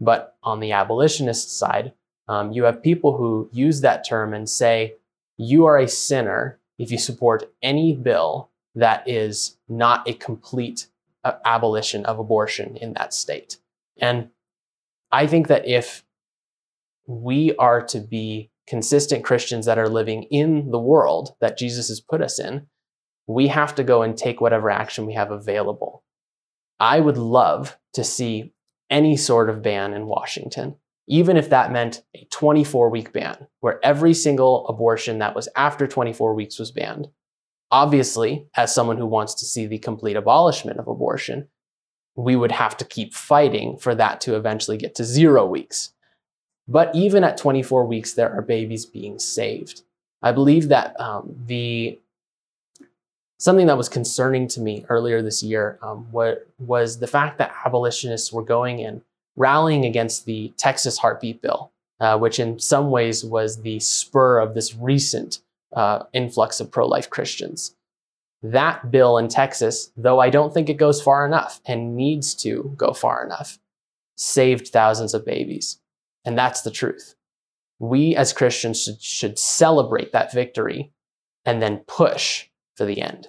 But 0.00 0.36
on 0.44 0.60
the 0.60 0.72
abolitionist 0.72 1.58
side, 1.58 1.92
um, 2.28 2.52
you 2.52 2.64
have 2.64 2.82
people 2.82 3.16
who 3.16 3.48
use 3.52 3.80
that 3.80 4.06
term 4.06 4.32
and 4.32 4.48
say, 4.48 4.94
you 5.36 5.64
are 5.64 5.78
a 5.78 5.88
sinner 5.88 6.58
if 6.78 6.90
you 6.90 6.98
support 6.98 7.52
any 7.62 7.94
bill 7.94 8.50
that 8.74 9.08
is 9.08 9.56
not 9.68 10.08
a 10.08 10.14
complete 10.14 10.86
uh, 11.24 11.32
abolition 11.44 12.06
of 12.06 12.18
abortion 12.18 12.76
in 12.76 12.92
that 12.94 13.12
state. 13.12 13.58
And 14.00 14.28
I 15.10 15.26
think 15.26 15.48
that 15.48 15.66
if 15.66 16.04
we 17.06 17.54
are 17.56 17.82
to 17.86 18.00
be 18.00 18.50
consistent 18.68 19.24
Christians 19.24 19.66
that 19.66 19.78
are 19.78 19.88
living 19.88 20.24
in 20.24 20.70
the 20.70 20.78
world 20.78 21.34
that 21.40 21.58
Jesus 21.58 21.88
has 21.88 22.00
put 22.00 22.20
us 22.20 22.38
in, 22.38 22.66
we 23.26 23.48
have 23.48 23.74
to 23.76 23.84
go 23.84 24.02
and 24.02 24.16
take 24.16 24.40
whatever 24.40 24.70
action 24.70 25.06
we 25.06 25.14
have 25.14 25.30
available. 25.30 26.04
I 26.78 27.00
would 27.00 27.18
love 27.18 27.78
to 27.94 28.04
see 28.04 28.52
any 28.90 29.16
sort 29.16 29.50
of 29.50 29.62
ban 29.62 29.94
in 29.94 30.06
Washington, 30.06 30.76
even 31.08 31.36
if 31.36 31.48
that 31.50 31.72
meant 31.72 32.02
a 32.14 32.26
24 32.30 32.90
week 32.90 33.12
ban 33.12 33.46
where 33.60 33.84
every 33.84 34.14
single 34.14 34.66
abortion 34.68 35.18
that 35.18 35.34
was 35.34 35.48
after 35.56 35.86
24 35.86 36.34
weeks 36.34 36.58
was 36.58 36.70
banned. 36.70 37.08
Obviously, 37.70 38.46
as 38.54 38.74
someone 38.74 38.98
who 38.98 39.06
wants 39.06 39.34
to 39.34 39.44
see 39.44 39.66
the 39.66 39.78
complete 39.78 40.16
abolishment 40.16 40.78
of 40.78 40.86
abortion, 40.86 41.48
we 42.14 42.36
would 42.36 42.52
have 42.52 42.76
to 42.76 42.84
keep 42.84 43.14
fighting 43.14 43.76
for 43.78 43.94
that 43.94 44.20
to 44.22 44.36
eventually 44.36 44.76
get 44.76 44.94
to 44.94 45.04
zero 45.04 45.46
weeks. 45.46 45.92
But 46.66 46.94
even 46.94 47.24
at 47.24 47.38
24 47.38 47.86
weeks, 47.86 48.12
there 48.12 48.30
are 48.30 48.42
babies 48.42 48.84
being 48.84 49.18
saved. 49.18 49.82
I 50.22 50.32
believe 50.32 50.68
that 50.68 50.98
um, 51.00 51.34
the 51.46 51.98
something 53.38 53.66
that 53.68 53.78
was 53.78 53.88
concerning 53.88 54.48
to 54.48 54.60
me 54.60 54.84
earlier 54.88 55.22
this 55.22 55.42
year 55.42 55.78
um, 55.80 56.08
was 56.58 56.98
the 56.98 57.06
fact 57.06 57.38
that 57.38 57.54
abolitionists 57.64 58.32
were 58.32 58.42
going 58.42 58.80
and 58.80 59.00
rallying 59.38 59.84
against 59.84 60.26
the 60.26 60.52
Texas 60.56 60.98
heartbeat 60.98 61.40
bill, 61.40 61.72
uh, 62.00 62.18
which 62.18 62.38
in 62.38 62.58
some 62.58 62.90
ways 62.90 63.24
was 63.24 63.62
the 63.62 63.80
spur 63.80 64.40
of 64.40 64.54
this 64.54 64.74
recent 64.74 65.40
uh, 65.72 66.04
influx 66.12 66.60
of 66.60 66.70
pro 66.70 66.86
life 66.86 67.08
Christians. 67.08 67.74
That 68.42 68.90
bill 68.90 69.18
in 69.18 69.28
Texas, 69.28 69.90
though 69.96 70.20
I 70.20 70.30
don't 70.30 70.54
think 70.54 70.68
it 70.68 70.74
goes 70.74 71.02
far 71.02 71.26
enough 71.26 71.60
and 71.66 71.96
needs 71.96 72.34
to 72.36 72.72
go 72.76 72.92
far 72.92 73.24
enough, 73.24 73.58
saved 74.16 74.68
thousands 74.68 75.14
of 75.14 75.24
babies. 75.24 75.80
And 76.24 76.36
that's 76.36 76.62
the 76.62 76.70
truth. 76.70 77.14
We 77.80 78.16
as 78.16 78.32
Christians 78.32 78.82
should, 78.82 79.02
should 79.02 79.38
celebrate 79.38 80.12
that 80.12 80.32
victory 80.32 80.92
and 81.44 81.62
then 81.62 81.78
push 81.86 82.46
for 82.76 82.84
the 82.84 83.00
end. 83.00 83.28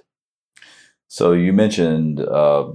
So 1.07 1.33
you 1.33 1.53
mentioned 1.53 2.19
uh, 2.19 2.71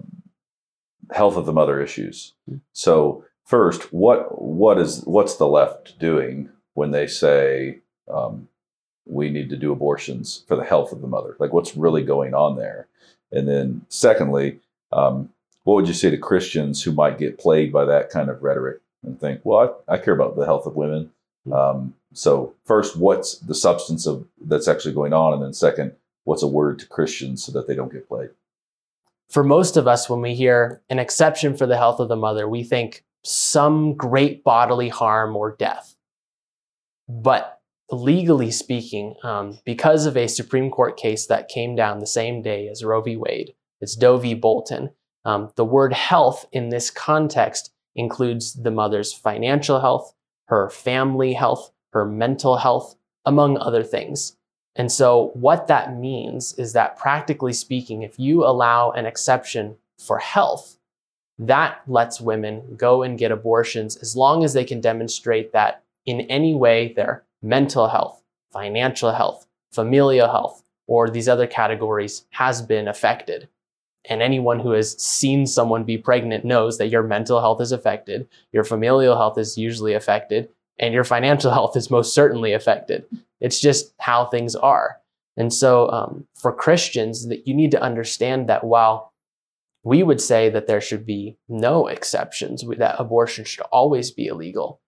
health 1.13 1.37
of 1.37 1.47
the 1.47 1.53
mother 1.53 1.81
issues. 1.81 2.33
Hmm. 2.49 2.57
So 2.73 3.25
first, 3.45 3.93
what 3.93 4.41
what 4.41 4.79
is 4.79 5.03
what's 5.05 5.37
the 5.37 5.47
left 5.47 5.99
doing 5.99 6.49
when 6.75 6.91
they 6.91 7.07
say 7.07 7.79
um, 8.09 8.49
we 9.07 9.31
need 9.31 9.51
to 9.51 9.57
do 9.57 9.73
abortions 9.73 10.45
for 10.49 10.57
the 10.57 10.65
health 10.65 10.93
of 10.93 11.01
the 11.01 11.07
mother? 11.07 11.37
Like, 11.39 11.53
what's 11.53 11.77
really 11.77 12.03
going 12.03 12.35
on 12.35 12.57
there? 12.57 12.89
And 13.33 13.49
then, 13.49 13.83
secondly, 13.89 14.61
um, 14.93 15.31
what 15.65 15.75
would 15.75 15.89
you 15.89 15.95
say 15.95 16.11
to 16.11 16.19
Christians 16.19 16.83
who 16.83 16.93
might 16.93 17.19
get 17.19 17.39
plagued 17.39 17.73
by 17.73 17.85
that 17.85 18.11
kind 18.11 18.29
of 18.29 18.43
rhetoric 18.43 18.81
and 19.03 19.19
think, 19.19 19.41
well, 19.45 19.83
I, 19.89 19.95
I 19.95 19.99
care 19.99 20.15
about 20.15 20.37
the 20.37 20.47
health 20.47 20.67
of 20.67 20.77
women. 20.77 21.11
Hmm. 21.45 21.53
Um, 21.53 21.95
so, 22.13 22.55
first, 22.65 22.97
what's 22.97 23.39
the 23.39 23.55
substance 23.55 24.07
of 24.07 24.27
that's 24.41 24.69
actually 24.69 24.95
going 24.95 25.13
on, 25.13 25.33
and 25.33 25.43
then 25.43 25.53
second, 25.53 25.93
what's 26.25 26.43
a 26.43 26.49
word 26.49 26.79
to 26.79 26.87
Christians 26.87 27.45
so 27.45 27.53
that 27.53 27.67
they 27.67 27.75
don't 27.75 27.93
get 27.93 28.09
plagued? 28.09 28.35
For 29.31 29.43
most 29.43 29.77
of 29.77 29.87
us, 29.89 30.09
when 30.09 30.21
we 30.21 30.35
hear 30.35 30.83
an 30.89 30.99
exception 30.99 31.57
for 31.57 31.67
the 31.67 31.77
health 31.77 32.01
of 32.01 32.09
the 32.09 32.17
mother, 32.17 32.49
we 32.49 32.63
think 32.63 33.05
some 33.25 33.95
great 33.95 34.45
bodily 34.45 34.89
harm 34.89 35.35
or 35.35 35.57
death. 35.57 35.97
But 37.09 37.61
legally 37.91 38.51
speaking, 38.51 39.15
um, 39.23 39.59
because 39.65 40.07
of 40.07 40.17
a 40.17 40.27
Supreme 40.27 40.71
Court 40.71 40.97
case 40.97 41.27
that 41.27 41.49
came 41.49 41.75
down 41.75 41.99
the 41.99 42.07
same 42.07 42.43
day 42.43 42.69
as 42.69 42.85
Roe 42.85 43.03
v. 43.03 43.17
Wade, 43.17 43.55
it's 43.81 43.97
Doe 43.97 44.19
v. 44.19 44.35
Bolton, 44.35 44.91
um, 45.25 45.51
the 45.57 45.65
word 45.65 45.93
health 45.93 46.47
in 46.53 46.69
this 46.69 46.91
context 46.91 47.71
includes 47.95 48.55
the 48.55 48.71
mother's 48.71 49.13
financial 49.13 49.81
health, 49.81 50.15
her 50.47 50.69
family 50.71 51.33
health, 51.33 51.73
her 51.93 52.05
mental 52.05 52.59
health, 52.59 52.97
among 53.25 53.57
other 53.59 53.83
things. 53.83 54.37
And 54.77 54.91
so, 54.91 55.31
what 55.35 55.69
that 55.69 55.97
means 55.97 56.53
is 56.55 56.73
that 56.73 56.97
practically 56.97 57.53
speaking, 57.53 58.03
if 58.03 58.19
you 58.19 58.45
allow 58.45 58.91
an 58.91 59.07
exception 59.07 59.77
for 59.99 60.19
health, 60.19 60.79
that 61.39 61.81
lets 61.87 62.21
women 62.21 62.77
go 62.77 63.03
and 63.03 63.19
get 63.19 63.33
abortions 63.33 63.97
as 63.97 64.17
long 64.17 64.45
as 64.45 64.53
they 64.53 64.65
can 64.65 64.81
demonstrate 64.81 65.53
that 65.53 65.83
in 66.07 66.23
any 66.23 66.55
way 66.55 66.93
their 66.93 67.25
mental 67.43 67.89
health, 67.89 68.23
financial 68.53 69.13
health, 69.13 69.47
familial 69.73 70.29
health, 70.29 70.63
or 70.87 71.09
these 71.09 71.29
other 71.29 71.47
categories 71.47 72.27
has 72.31 72.63
been 72.63 72.89
affected. 72.89 73.49
And 74.09 74.21
anyone 74.21 74.61
who 74.61 74.73
has 74.73 75.01
seen 75.01 75.47
someone 75.47 75.85
be 75.85 75.97
pregnant 75.97 76.45
knows 76.45 76.79
that 76.79 76.89
your 76.89 77.03
mental 77.03 77.41
health 77.41 77.61
is 77.61 77.73
affected, 77.73 78.29
your 78.53 78.65
familial 78.65 79.17
health 79.17 79.39
is 79.39 79.57
usually 79.57 79.95
affected, 79.95 80.51
and 80.79 80.95
your 80.95 81.05
financial 81.05 81.51
health 81.53 81.77
is 81.77 81.91
most 81.91 82.15
certainly 82.15 82.53
affected. 82.53 83.05
It's 83.41 83.61
just 83.61 83.95
how 83.99 84.27
things 84.27 84.55
are. 84.55 84.99
And 85.37 85.53
so, 85.53 85.91
um, 85.91 86.27
for 86.37 86.53
Christians, 86.53 87.29
that 87.29 87.47
you 87.47 87.55
need 87.55 87.73
to 87.73 87.83
understand 87.83 88.49
that 88.49 88.65
while 88.65 89.13
we 89.83 90.03
would 90.03 90.21
say 90.21 90.49
that 90.49 90.67
there 90.67 90.81
should 90.81 91.05
be 91.05 91.37
no 91.49 91.89
exceptions, 91.89 92.65
that 92.79 92.97
abortion 92.99 93.45
should 93.45 93.65
always 93.73 94.11
be 94.11 94.27
illegal, 94.27 94.81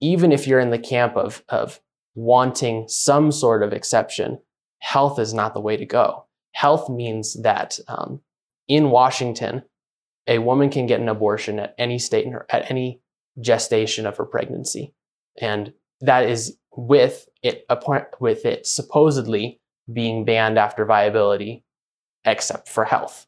even 0.00 0.32
if 0.32 0.46
you're 0.46 0.60
in 0.60 0.70
the 0.70 0.78
camp 0.78 1.16
of, 1.16 1.42
of 1.48 1.80
wanting 2.14 2.86
some 2.88 3.32
sort 3.32 3.62
of 3.62 3.72
exception, 3.72 4.38
health 4.78 5.18
is 5.18 5.34
not 5.34 5.54
the 5.54 5.60
way 5.60 5.76
to 5.76 5.84
go. 5.84 6.24
Health 6.52 6.88
means 6.88 7.40
that 7.42 7.78
um, 7.86 8.20
in 8.66 8.90
Washington, 8.90 9.62
a 10.26 10.38
woman 10.38 10.70
can 10.70 10.86
get 10.86 11.00
an 11.00 11.08
abortion 11.08 11.58
at 11.58 11.74
any 11.78 11.98
state 11.98 12.26
her, 12.28 12.46
at 12.50 12.70
any 12.70 13.00
gestation 13.40 14.06
of 14.06 14.16
her 14.16 14.24
pregnancy, 14.24 14.94
and 15.40 15.72
that 16.00 16.28
is 16.28 16.56
with 16.76 17.28
it 17.42 17.64
with 18.20 18.44
it 18.44 18.66
supposedly 18.66 19.60
being 19.92 20.24
banned 20.24 20.58
after 20.58 20.84
viability, 20.84 21.64
except 22.24 22.68
for 22.68 22.84
health. 22.84 23.26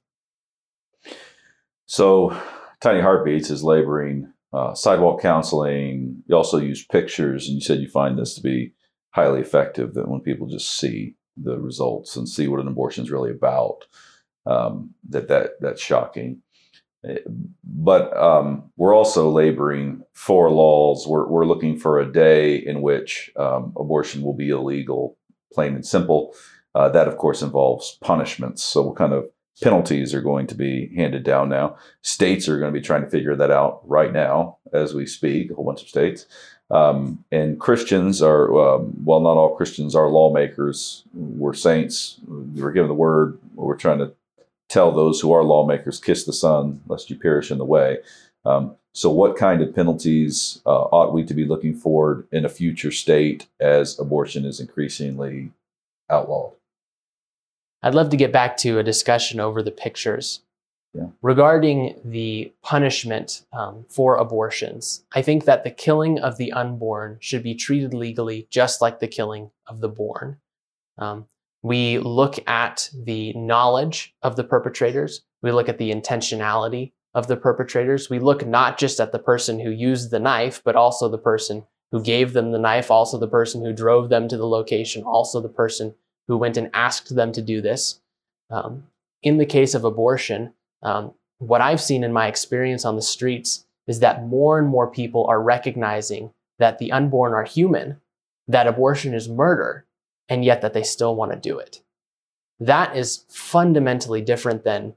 So, 1.87 2.37
Tiny 2.81 3.01
Heartbeats 3.01 3.51
is 3.51 3.63
laboring 3.63 4.33
uh, 4.53 4.75
sidewalk 4.75 5.21
counseling. 5.21 6.23
You 6.27 6.37
also 6.37 6.59
use 6.59 6.85
pictures, 6.85 7.49
and 7.49 7.57
you 7.57 7.61
said 7.61 7.81
you 7.81 7.89
find 7.89 8.19
this 8.19 8.35
to 8.35 8.41
be 8.41 8.75
highly 9.11 9.41
effective. 9.41 9.95
That 9.95 10.09
when 10.09 10.21
people 10.21 10.47
just 10.47 10.79
see 10.79 11.17
the 11.37 11.59
results 11.59 12.17
and 12.17 12.29
see 12.29 12.49
what 12.49 12.61
an 12.61 12.69
abortion 12.69 13.05
is 13.05 13.11
really 13.11 13.31
about, 13.31 13.85
um, 14.47 14.95
that 15.09 15.29
that 15.29 15.53
that's 15.61 15.83
shocking. 15.83 16.43
But 17.65 18.17
um, 18.17 18.71
we're 18.77 18.95
also 18.95 19.31
laboring 19.31 20.03
for 20.15 20.51
laws. 20.51 21.07
We're, 21.07 21.27
we're 21.27 21.47
looking 21.47 21.79
for 21.79 21.99
a 21.99 22.11
day 22.11 22.57
in 22.57 22.81
which 22.83 23.31
um, 23.37 23.73
abortion 23.77 24.23
will 24.23 24.35
be 24.35 24.51
illegal, 24.51 25.17
plain 25.53 25.75
and 25.75 25.87
simple. 25.87 26.35
Uh, 26.75 26.89
that, 26.91 27.09
of 27.09 27.19
course, 27.19 27.43
involves 27.43 27.99
punishments. 28.01 28.63
So, 28.63 28.83
what 28.83 28.97
kind 28.97 29.13
of 29.13 29.29
penalties 29.61 30.15
are 30.15 30.23
going 30.23 30.47
to 30.47 30.55
be 30.55 30.93
handed 30.97 31.23
down 31.23 31.49
now? 31.49 31.77
States 32.03 32.49
are 32.49 32.59
going 32.59 32.73
to 32.73 32.79
be 32.79 32.85
trying 32.85 33.03
to 33.03 33.11
figure 33.11 33.37
that 33.37 33.51
out 33.51 33.81
right 33.85 34.13
now 34.13 34.59
as 34.73 34.95
we 34.95 35.07
speak, 35.07 35.51
a 35.51 35.55
whole 35.55 35.65
bunch 35.65 35.83
of 35.83 35.89
states. 35.89 36.27
Um, 36.71 37.23
and 37.31 37.61
Christians 37.61 38.23
are, 38.23 38.59
um, 38.59 38.95
well, 39.05 39.21
not 39.21 39.37
all 39.37 39.55
Christians 39.55 39.95
are 39.95 40.09
lawmakers. 40.09 41.05
We're 41.13 41.53
saints. 41.53 42.19
We're 42.27 42.73
given 42.73 42.89
the 42.89 42.95
word. 42.95 43.39
We're 43.55 43.77
trying 43.77 43.99
to 43.99 44.15
tell 44.73 44.91
those 44.91 45.21
who 45.21 45.33
are 45.33 45.45
lawmakers, 45.45 46.01
kiss 46.01 46.25
the 46.25 46.33
son, 46.33 46.81
lest 46.87 47.11
you 47.11 47.17
perish 47.17 47.51
in 47.51 47.59
the 47.59 47.65
way. 47.65 47.99
Um, 48.45 48.77
so, 48.95 49.11
what 49.11 49.37
kind 49.37 49.63
of 49.63 49.75
penalties 49.75 50.61
uh, 50.67 50.83
ought 50.85 51.13
we 51.13 51.25
to 51.25 51.35
be 51.35 51.45
looking 51.45 51.75
for 51.75 52.27
in 52.33 52.45
a 52.45 52.49
future 52.49 52.91
state 52.91 53.47
as 53.61 53.99
abortion 53.99 54.45
is 54.45 54.61
increasingly 54.61 55.51
outlawed? 56.11 56.53
I'd 57.83 57.95
love 57.95 58.11
to 58.11 58.17
get 58.17 58.33
back 58.33 58.57
to 58.59 58.79
a 58.79 58.83
discussion 58.83 59.41
over 59.41 59.63
the 59.63 59.71
pictures. 59.71 60.41
Yeah. 60.95 61.07
Regarding 61.23 61.99
the 62.05 62.53
punishment 62.63 63.45
um, 63.53 63.87
for 63.89 64.17
abortions, 64.17 65.05
I 65.15 65.23
think 65.23 65.47
that 65.47 65.65
the 65.65 65.71
killing 65.71 66.19
of 66.19 66.37
the 66.37 66.53
unborn 66.53 67.17
should 67.21 67.43
be 67.43 67.55
treated 67.55 67.95
legally 67.95 68.47
just 68.51 68.83
like 68.83 69.01
the 69.01 69.09
killing 69.09 69.51
of 69.67 69.81
the 69.81 69.89
born. 69.89 70.37
Um, 70.99 71.27
we 71.63 71.99
look 71.99 72.39
at 72.49 72.91
the 72.93 73.33
knowledge 73.35 74.15
of 74.23 74.37
the 74.37 74.45
perpetrators, 74.45 75.23
we 75.43 75.53
look 75.53 75.69
at 75.69 75.79
the 75.79 75.93
intentionality 75.93 76.93
of 77.15 77.27
the 77.27 77.37
perpetrators. 77.37 78.09
We 78.09 78.19
look 78.19 78.47
not 78.47 78.79
just 78.79 78.99
at 79.01 79.13
the 79.13 79.19
person 79.19 79.61
who 79.61 79.71
used 79.71 80.11
the 80.11 80.21
knife, 80.21 80.63
but 80.65 80.77
also 80.77 81.09
the 81.09 81.19
person 81.19 81.65
who 81.91 82.03
gave 82.03 82.33
them 82.33 82.53
the 82.53 82.59
knife, 82.59 82.91
also 82.91 83.19
the 83.19 83.29
person 83.29 83.63
who 83.65 83.73
drove 83.73 84.09
them 84.09 84.29
to 84.29 84.37
the 84.37 84.47
location, 84.47 85.03
also 85.03 85.41
the 85.41 85.49
person 85.49 85.95
who 86.27 86.39
went 86.39 86.57
and 86.57 86.71
asked 86.73 87.15
them 87.15 87.33
to 87.33 87.43
do 87.43 87.61
this. 87.61 88.01
Um, 88.51 88.85
in 89.23 89.37
the 89.37 89.47
case 89.47 89.75
of 89.75 89.85
abortion, 89.85 90.55
um, 90.83 91.13
what 91.39 91.61
I've 91.61 91.81
seen 91.81 92.03
in 92.03 92.13
my 92.13 92.29
experience 92.29 92.85
on 92.85 92.97
the 92.97 93.03
streets 93.03 93.67
is 93.87 94.01
that 94.01 94.25
more 94.25 94.59
and 94.59 94.69
more 94.69 94.91
people 94.91 95.27
are 95.27 95.43
recognizing 95.43 96.33
that 96.59 96.79
the 96.79 96.93
unborn 96.93 97.35
are 97.35 97.45
human, 97.45 98.01
that 98.49 98.67
abortion 98.67 99.13
is 99.13 99.29
murder, 99.29 99.85
and 100.33 100.47
yet 100.47 100.63
that 100.63 100.73
they 100.73 100.83
still 100.83 101.15
want 101.15 101.31
to 101.31 101.39
do 101.39 101.59
it. 101.59 101.83
That 102.59 102.97
is 102.97 103.27
fundamentally 103.29 104.23
different 104.23 104.65
than 104.65 104.95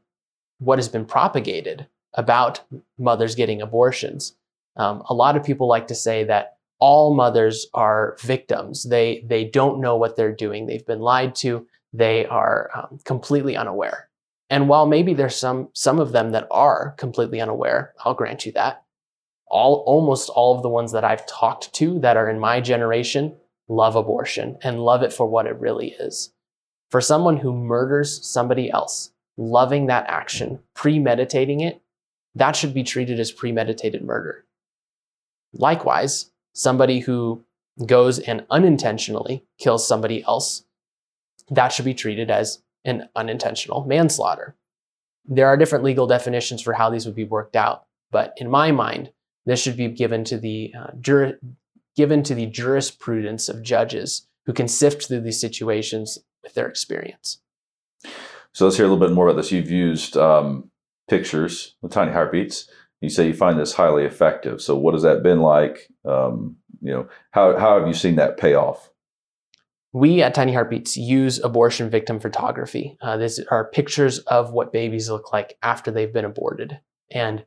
what 0.60 0.80
has 0.80 0.88
been 0.88 1.04
propagated 1.04 1.88
about 2.14 2.62
mothers 2.98 3.36
getting 3.36 3.62
abortions. 3.62 4.38
Um, 4.78 5.04
a 5.10 5.14
lot 5.14 5.36
of 5.36 5.44
people 5.44 5.68
like 5.68 5.88
to 5.88 5.96
say 5.96 6.24
that 6.24 6.56
all 6.80 7.14
mothers 7.14 7.68
are 7.74 8.16
victims. 8.22 8.84
They 8.84 9.26
they 9.28 9.44
don't 9.44 9.82
know 9.82 9.98
what 9.98 10.16
they're 10.16 10.32
doing. 10.32 10.68
They've 10.68 10.86
been 10.86 11.02
lied 11.02 11.36
to. 11.44 11.68
They 11.92 12.26
are 12.28 12.70
um, 12.74 13.00
completely 13.04 13.58
unaware. 13.58 14.08
And 14.50 14.70
while 14.70 14.86
maybe 14.86 15.14
there's 15.14 15.36
some 15.36 15.68
some 15.74 16.00
of 16.00 16.14
them 16.14 16.32
that 16.32 16.48
are 16.50 16.96
completely 16.98 17.42
unaware, 17.42 17.94
I'll 18.06 18.14
grant 18.14 18.46
you 18.46 18.54
that. 18.54 18.84
All 19.48 19.84
almost 19.86 20.30
all 20.30 20.56
of 20.56 20.64
the 20.64 20.70
ones 20.70 20.94
that 20.94 21.04
I've 21.04 21.28
talked 21.28 21.74
to 21.74 22.00
that 22.00 22.16
are 22.16 22.30
in 22.30 22.40
my 22.40 22.62
generation 22.62 23.36
love 23.68 23.96
abortion 23.96 24.58
and 24.62 24.84
love 24.84 25.04
it 25.04 25.14
for 25.14 25.28
what 25.28 25.48
it 25.48 25.60
really 25.60 25.96
is. 26.00 26.32
For 26.92 27.02
someone 27.02 27.38
who 27.38 27.54
murders 27.54 28.26
somebody 28.26 28.70
else, 28.70 29.12
loving 29.38 29.88
that 29.88 30.06
action, 30.08 30.60
premeditating 30.74 31.60
it, 31.62 31.82
that 32.36 32.56
should 32.56 32.74
be 32.74 32.84
treated 32.84 33.20
as 33.20 33.32
premeditated 33.32 34.04
murder. 34.04 34.46
Likewise, 35.54 36.32
somebody 36.54 37.00
who 37.00 37.44
goes 37.86 38.20
and 38.20 38.46
unintentionally 38.50 39.44
kills 39.58 39.88
somebody 39.88 40.24
else, 40.24 40.64
that 41.50 41.70
should 41.70 41.86
be 41.86 41.94
treated 41.94 42.30
as 42.30 42.62
an 42.84 43.10
unintentional 43.16 43.84
manslaughter. 43.86 44.56
There 45.26 45.48
are 45.48 45.58
different 45.58 45.84
legal 45.84 46.08
definitions 46.08 46.62
for 46.62 46.74
how 46.74 46.90
these 46.90 47.06
would 47.06 47.16
be 47.16 47.24
worked 47.24 47.56
out, 47.56 47.86
but 48.12 48.34
in 48.38 48.50
my 48.50 48.72
mind, 48.72 49.12
this 49.46 49.62
should 49.62 49.78
be 49.78 49.88
given 49.88 50.24
to 50.26 50.38
the 50.38 50.74
uh, 50.78 50.88
jur- 51.00 51.40
given 51.96 52.24
to 52.24 52.36
the 52.36 52.46
jurisprudence 52.46 53.50
of 53.50 53.64
judges 53.64 54.28
who 54.46 54.54
can 54.54 54.68
sift 54.68 55.08
through 55.08 55.22
these 55.22 55.40
situations 55.40 56.20
with 56.44 56.54
their 56.54 56.68
experience. 56.68 57.40
So 58.54 58.66
let's 58.66 58.78
hear 58.78 58.86
a 58.86 58.90
little 58.90 59.06
bit 59.06 59.14
more 59.14 59.28
about 59.28 59.38
this. 59.38 59.52
You've 59.52 59.72
used 59.72 60.16
um, 60.16 60.70
pictures 61.10 61.76
with 61.82 61.92
tiny 61.92 62.12
heartbeats. 62.12 62.70
You 63.02 63.10
say 63.10 63.28
you 63.28 63.34
find 63.34 63.60
this 63.60 63.74
highly 63.74 64.06
effective. 64.06 64.62
So 64.62 64.78
what 64.78 64.94
has 64.94 65.04
that 65.04 65.24
been 65.24 65.42
like? 65.42 65.90
Um, 66.06 66.58
you 66.82 66.92
know, 66.92 67.08
how 67.32 67.58
how 67.58 67.78
have 67.78 67.88
you 67.88 67.94
seen 67.94 68.16
that 68.16 68.38
pay 68.38 68.54
off? 68.54 68.90
We 69.92 70.22
at 70.22 70.34
Tiny 70.34 70.54
Heartbeats 70.54 70.98
use 70.98 71.40
abortion 71.40 71.90
victim 71.90 72.20
photography. 72.20 72.98
Uh, 73.02 73.18
these 73.18 73.40
are 73.50 73.70
pictures 73.72 74.20
of 74.20 74.52
what 74.52 74.74
babies 74.74 75.10
look 75.10 75.32
like 75.32 75.58
after 75.64 75.90
they've 75.90 76.12
been 76.12 76.26
aborted, 76.26 76.80
and 77.12 77.46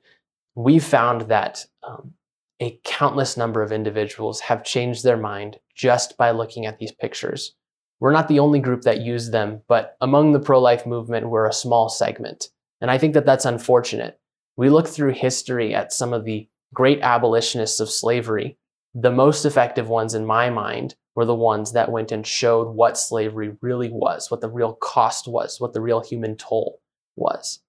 we 0.54 0.78
found 0.78 1.22
that 1.22 1.66
um, 1.82 2.14
a 2.60 2.78
countless 2.84 3.36
number 3.36 3.62
of 3.62 3.72
individuals 3.72 4.40
have 4.40 4.64
changed 4.64 5.04
their 5.04 5.16
mind 5.16 5.58
just 5.74 6.16
by 6.16 6.30
looking 6.30 6.66
at 6.66 6.78
these 6.78 6.92
pictures. 6.92 7.54
We're 8.00 8.12
not 8.12 8.28
the 8.28 8.40
only 8.40 8.58
group 8.60 8.82
that 8.82 9.00
use 9.00 9.30
them, 9.30 9.62
but 9.68 9.96
among 10.00 10.32
the 10.32 10.40
pro 10.40 10.60
life 10.60 10.86
movement, 10.86 11.28
we're 11.28 11.46
a 11.46 11.52
small 11.52 11.88
segment. 11.88 12.48
And 12.80 12.90
I 12.90 12.98
think 12.98 13.14
that 13.14 13.26
that's 13.26 13.44
unfortunate. 13.44 14.20
We 14.56 14.70
look 14.70 14.88
through 14.88 15.12
history 15.12 15.74
at 15.74 15.92
some 15.92 16.12
of 16.12 16.24
the 16.24 16.48
great 16.74 17.00
abolitionists 17.00 17.80
of 17.80 17.90
slavery. 17.90 18.56
The 18.94 19.10
most 19.10 19.44
effective 19.44 19.88
ones, 19.88 20.14
in 20.14 20.26
my 20.26 20.50
mind, 20.50 20.96
were 21.14 21.24
the 21.24 21.34
ones 21.34 21.72
that 21.72 21.90
went 21.90 22.12
and 22.12 22.26
showed 22.26 22.74
what 22.74 22.98
slavery 22.98 23.56
really 23.60 23.90
was, 23.90 24.30
what 24.30 24.40
the 24.40 24.50
real 24.50 24.74
cost 24.74 25.26
was, 25.26 25.60
what 25.60 25.72
the 25.72 25.80
real 25.80 26.00
human 26.00 26.36
toll 26.36 26.80
was. 27.16 27.60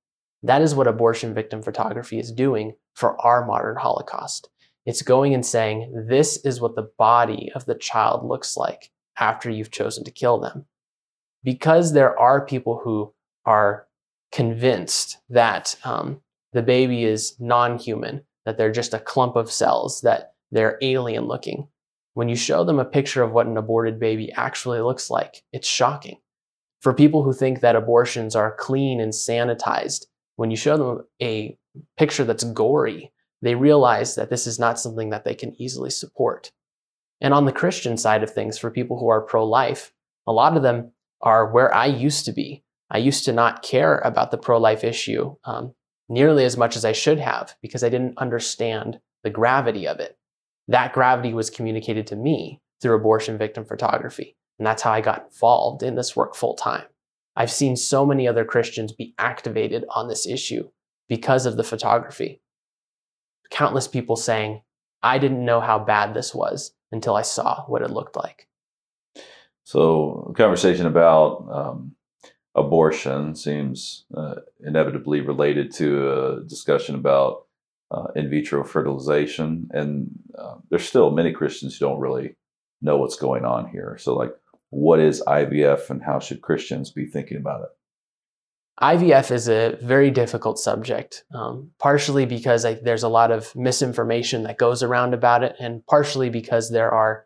That 0.44 0.62
is 0.62 0.76
what 0.76 0.88
abortion 0.88 1.34
victim 1.34 1.62
photography 1.62 2.20
is 2.20 2.32
doing 2.32 2.74
for 2.94 3.20
our 3.22 3.46
modern 3.46 3.76
Holocaust. 3.78 4.50
It's 4.90 5.04
going 5.04 5.36
and 5.36 5.46
saying, 5.46 6.08
this 6.08 6.38
is 6.38 6.60
what 6.60 6.76
the 6.76 6.90
body 6.98 7.52
of 7.54 7.66
the 7.66 7.76
child 7.76 8.28
looks 8.28 8.58
like 8.58 8.90
after 9.20 9.48
you've 9.48 9.70
chosen 9.70 10.04
to 10.04 10.10
kill 10.10 10.40
them. 10.40 10.66
Because 11.44 11.94
there 11.94 12.20
are 12.20 12.44
people 12.44 12.82
who 12.84 13.14
are 13.46 13.86
convinced 14.32 15.20
that 15.30 15.76
um, 15.84 16.22
the 16.54 16.64
baby 16.64 17.04
is 17.04 17.36
non 17.40 17.78
human, 17.78 18.24
that 18.46 18.58
they're 18.58 18.72
just 18.72 18.96
a 18.96 19.00
clump 19.00 19.36
of 19.36 19.52
cells, 19.52 20.02
that 20.02 20.34
they're 20.52 20.80
alien 20.82 21.26
looking. 21.26 21.68
When 22.16 22.28
you 22.28 22.36
show 22.36 22.64
them 22.64 22.80
a 22.80 22.84
picture 22.84 23.22
of 23.22 23.32
what 23.32 23.46
an 23.46 23.58
aborted 23.58 24.00
baby 24.00 24.32
actually 24.32 24.82
looks 24.82 25.12
like, 25.12 25.44
it's 25.54 25.68
shocking. 25.68 26.18
For 26.82 26.96
people 26.96 27.22
who 27.22 27.34
think 27.34 27.60
that 27.60 27.76
abortions 27.76 28.36
are 28.36 28.56
clean 28.58 29.00
and 29.00 29.14
sanitized, 29.14 30.08
when 30.38 30.50
you 30.50 30.58
show 30.58 30.78
them 30.78 31.06
a 31.22 31.60
picture 31.96 32.24
that's 32.24 32.44
gory, 32.44 33.12
they 33.42 33.56
realize 33.56 34.16
that 34.16 34.30
this 34.30 34.46
is 34.46 34.60
not 34.60 34.80
something 34.80 35.10
that 35.10 35.24
they 35.24 35.36
can 35.36 35.60
easily 35.62 35.90
support. 35.90 36.52
And 37.22 37.34
on 37.34 37.46
the 37.46 37.52
Christian 37.52 37.98
side 37.98 38.24
of 38.24 38.32
things, 38.32 38.58
for 38.58 38.72
people 38.72 39.00
who 39.00 39.10
are 39.10 39.22
pro 39.22 39.46
life, 39.46 39.92
a 40.28 40.32
lot 40.32 40.56
of 40.56 40.64
them 40.64 40.92
are 41.22 41.52
where 41.52 41.74
I 41.74 41.86
used 41.86 42.26
to 42.26 42.32
be. 42.32 42.64
I 42.90 42.98
used 42.98 43.26
to 43.26 43.34
not 43.34 43.62
care 43.62 44.00
about 44.00 44.32
the 44.32 44.38
pro 44.38 44.58
life 44.58 44.84
issue 44.84 45.36
um, 45.44 45.74
nearly 46.08 46.44
as 46.44 46.58
much 46.58 46.76
as 46.76 46.86
I 46.86 46.92
should 46.92 47.20
have 47.20 47.56
because 47.62 47.84
I 47.84 47.90
didn't 47.90 48.18
understand 48.18 49.00
the 49.24 49.30
gravity 49.30 49.88
of 49.88 50.00
it. 50.00 50.18
That 50.68 50.94
gravity 50.94 51.34
was 51.34 51.50
communicated 51.50 52.08
to 52.08 52.16
me 52.16 52.62
through 52.82 52.96
abortion 52.96 53.38
victim 53.38 53.66
photography. 53.66 54.36
And 54.58 54.66
that's 54.66 54.82
how 54.82 54.92
I 54.92 55.02
got 55.02 55.26
involved 55.32 55.84
in 55.84 55.96
this 55.96 56.16
work 56.16 56.36
full 56.36 56.56
time. 56.56 56.86
I've 57.36 57.52
seen 57.52 57.76
so 57.76 58.06
many 58.06 58.28
other 58.28 58.44
Christians 58.44 58.92
be 58.92 59.14
activated 59.18 59.86
on 59.90 60.08
this 60.08 60.28
issue 60.28 60.70
because 61.08 61.46
of 61.46 61.58
the 61.58 61.64
photography. 61.64 62.42
Countless 63.50 63.88
people 63.88 64.16
saying, 64.16 64.62
I 65.02 65.18
didn't 65.18 65.46
know 65.46 65.62
how 65.62 65.80
bad 65.80 66.14
this 66.14 66.36
was 66.36 66.74
until 66.92 67.16
I 67.16 67.22
saw 67.22 67.64
what 67.66 67.82
it 67.82 67.92
looked 67.92 68.16
like. 68.16 68.48
So, 69.64 70.34
conversation 70.36 70.88
about 70.88 71.48
um, 71.52 71.96
abortion 72.56 73.36
seems 73.36 74.06
uh, 74.16 74.36
inevitably 74.66 75.22
related 75.22 75.72
to 75.76 76.12
a 76.12 76.44
discussion 76.44 76.96
about 76.96 77.46
uh, 77.92 78.08
in 78.16 78.30
vitro 78.30 78.64
fertilization. 78.64 79.70
And 79.72 80.10
uh, 80.38 80.56
there's 80.70 80.88
still 80.88 81.12
many 81.12 81.32
Christians 81.32 81.78
who 81.78 81.86
don't 81.86 82.00
really 82.00 82.36
know 82.82 82.98
what's 82.98 83.16
going 83.16 83.46
on 83.46 83.70
here. 83.70 83.98
So, 84.00 84.16
like, 84.16 84.34
what 84.72 85.00
is 85.00 85.24
IVF 85.28 85.90
and 85.90 86.02
how 86.04 86.20
should 86.20 86.42
Christians 86.42 86.92
be 86.92 87.06
thinking 87.06 87.38
about 87.38 87.62
it? 87.62 87.70
IVF 88.82 89.32
is 89.32 89.50
a 89.50 89.78
very 89.82 90.10
difficult 90.10 90.58
subject, 90.58 91.26
um, 91.34 91.72
partially 91.80 92.26
because 92.26 92.64
I, 92.64 92.76
there's 92.76 93.04
a 93.04 93.10
lot 93.10 93.30
of 93.30 93.54
misinformation 93.56 94.44
that 94.44 94.58
goes 94.58 94.82
around 94.82 95.14
about 95.14 95.44
it, 95.44 95.56
and 95.60 95.86
partially 95.86 96.30
because 96.30 96.70
there 96.70 96.92
are 96.92 97.26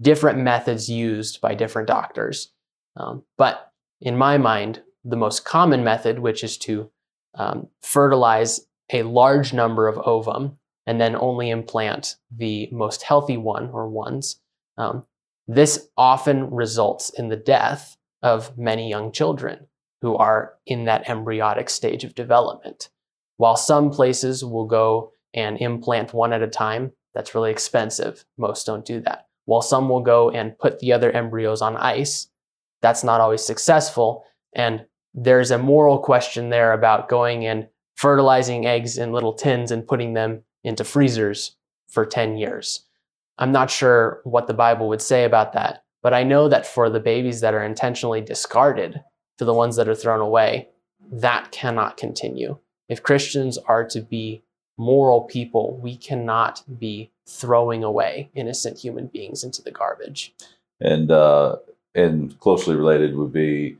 different 0.00 0.38
methods 0.38 0.88
used 0.88 1.40
by 1.42 1.54
different 1.54 1.88
doctors. 1.88 2.52
Um, 2.96 3.24
but 3.36 3.70
in 4.00 4.16
my 4.16 4.38
mind, 4.38 4.82
the 5.04 5.16
most 5.16 5.44
common 5.44 5.84
method, 5.84 6.20
which 6.20 6.42
is 6.42 6.56
to 6.58 6.90
um, 7.34 7.68
fertilize 7.82 8.60
a 8.90 9.02
large 9.02 9.52
number 9.52 9.88
of 9.88 9.98
ovum 9.98 10.58
and 10.86 11.00
then 11.00 11.16
only 11.16 11.50
implant 11.50 12.16
the 12.34 12.68
most 12.72 13.02
healthy 13.02 13.36
one 13.36 13.68
or 13.70 13.88
ones, 13.88 14.40
um, 14.78 15.04
this 15.46 15.88
often 15.98 16.50
results 16.50 17.10
in 17.10 17.28
the 17.28 17.36
death 17.36 17.98
of 18.22 18.56
many 18.56 18.88
young 18.88 19.12
children 19.12 19.66
who 20.04 20.14
are 20.16 20.52
in 20.66 20.84
that 20.84 21.08
embryonic 21.08 21.70
stage 21.70 22.04
of 22.04 22.14
development. 22.14 22.90
While 23.38 23.56
some 23.56 23.88
places 23.88 24.44
will 24.44 24.66
go 24.66 25.12
and 25.32 25.56
implant 25.56 26.12
one 26.12 26.34
at 26.34 26.42
a 26.42 26.46
time, 26.46 26.92
that's 27.14 27.34
really 27.34 27.50
expensive. 27.50 28.26
Most 28.36 28.66
don't 28.66 28.84
do 28.84 29.00
that. 29.00 29.28
While 29.46 29.62
some 29.62 29.88
will 29.88 30.02
go 30.02 30.28
and 30.28 30.58
put 30.58 30.80
the 30.80 30.92
other 30.92 31.10
embryos 31.10 31.62
on 31.62 31.78
ice, 31.78 32.28
that's 32.82 33.02
not 33.02 33.22
always 33.22 33.42
successful. 33.42 34.24
And 34.54 34.84
there's 35.14 35.50
a 35.50 35.56
moral 35.56 35.98
question 35.98 36.50
there 36.50 36.74
about 36.74 37.08
going 37.08 37.46
and 37.46 37.66
fertilizing 37.94 38.66
eggs 38.66 38.98
in 38.98 39.10
little 39.10 39.32
tins 39.32 39.70
and 39.70 39.88
putting 39.88 40.12
them 40.12 40.42
into 40.64 40.84
freezers 40.84 41.56
for 41.88 42.04
10 42.04 42.36
years. 42.36 42.84
I'm 43.38 43.52
not 43.52 43.70
sure 43.70 44.20
what 44.24 44.48
the 44.48 44.52
Bible 44.52 44.90
would 44.90 45.00
say 45.00 45.24
about 45.24 45.54
that, 45.54 45.82
but 46.02 46.12
I 46.12 46.24
know 46.24 46.50
that 46.50 46.66
for 46.66 46.90
the 46.90 47.00
babies 47.00 47.40
that 47.40 47.54
are 47.54 47.64
intentionally 47.64 48.20
discarded, 48.20 49.00
to 49.38 49.44
the 49.44 49.54
ones 49.54 49.76
that 49.76 49.88
are 49.88 49.94
thrown 49.94 50.20
away, 50.20 50.68
that 51.10 51.50
cannot 51.52 51.96
continue. 51.96 52.58
If 52.88 53.02
Christians 53.02 53.58
are 53.58 53.84
to 53.88 54.00
be 54.00 54.42
moral 54.76 55.22
people, 55.22 55.78
we 55.82 55.96
cannot 55.96 56.62
be 56.78 57.10
throwing 57.26 57.82
away 57.82 58.30
innocent 58.34 58.78
human 58.78 59.06
beings 59.06 59.44
into 59.44 59.62
the 59.62 59.70
garbage. 59.70 60.34
And 60.80 61.10
uh, 61.10 61.56
and 61.94 62.38
closely 62.40 62.74
related 62.74 63.16
would 63.16 63.32
be 63.32 63.76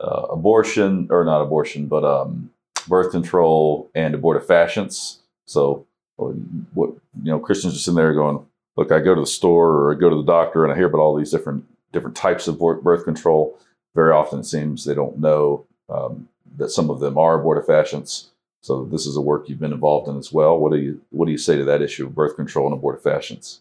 uh, 0.00 0.26
abortion, 0.30 1.08
or 1.10 1.24
not 1.24 1.42
abortion, 1.42 1.86
but 1.86 2.04
um, 2.04 2.50
birth 2.86 3.10
control 3.10 3.90
and 3.94 4.14
abortive 4.14 4.46
abortifacients. 4.46 5.18
So, 5.46 5.86
what 6.16 6.90
you 7.22 7.30
know, 7.30 7.38
Christians 7.38 7.74
are 7.74 7.78
sitting 7.78 7.96
there 7.96 8.14
going, 8.14 8.44
"Look, 8.76 8.92
I 8.92 9.00
go 9.00 9.14
to 9.14 9.20
the 9.20 9.26
store 9.26 9.70
or 9.70 9.94
I 9.94 9.98
go 9.98 10.08
to 10.08 10.16
the 10.16 10.22
doctor, 10.22 10.64
and 10.64 10.72
I 10.72 10.76
hear 10.76 10.86
about 10.86 11.00
all 11.00 11.16
these 11.16 11.30
different 11.30 11.64
different 11.92 12.16
types 12.16 12.46
of 12.46 12.58
birth 12.58 13.04
control. 13.04 13.58
Very 13.96 14.12
often, 14.12 14.40
it 14.40 14.44
seems 14.44 14.84
they 14.84 14.94
don't 14.94 15.18
know 15.18 15.64
um, 15.88 16.28
that 16.56 16.68
some 16.68 16.90
of 16.90 17.00
them 17.00 17.16
are 17.16 17.42
abortifacients. 17.42 18.26
So, 18.60 18.84
this 18.84 19.06
is 19.06 19.16
a 19.16 19.20
work 19.22 19.48
you've 19.48 19.58
been 19.58 19.72
involved 19.72 20.06
in 20.08 20.18
as 20.18 20.30
well. 20.30 20.58
What 20.58 20.72
do 20.72 20.78
you 20.78 21.00
what 21.10 21.24
do 21.26 21.32
you 21.32 21.38
say 21.38 21.56
to 21.56 21.64
that 21.64 21.82
issue 21.82 22.04
of 22.06 22.14
birth 22.14 22.36
control 22.36 22.70
and 22.70 22.80
abortifacients? 22.80 23.60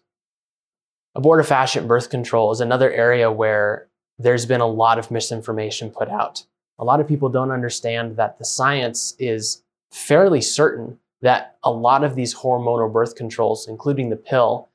Abortifacient 1.18 1.88
birth 1.88 2.10
control 2.10 2.52
is 2.52 2.60
another 2.60 2.92
area 2.92 3.32
where 3.32 3.88
there's 4.20 4.46
been 4.46 4.62
a 4.62 4.68
lot 4.68 5.00
of 5.00 5.10
misinformation 5.10 5.90
put 5.90 6.10
out. 6.10 6.44
A 6.78 6.84
lot 6.84 7.00
of 7.00 7.08
people 7.08 7.30
don't 7.30 7.52
understand 7.52 8.18
that 8.18 8.38
the 8.38 8.46
science 8.46 9.16
is 9.18 9.64
fairly 9.92 10.42
certain 10.42 11.00
that 11.22 11.56
a 11.64 11.72
lot 11.72 12.04
of 12.04 12.16
these 12.16 12.36
hormonal 12.36 12.92
birth 12.92 13.16
controls, 13.16 13.70
including 13.70 14.10
the 14.10 14.18
pill, 14.18 14.68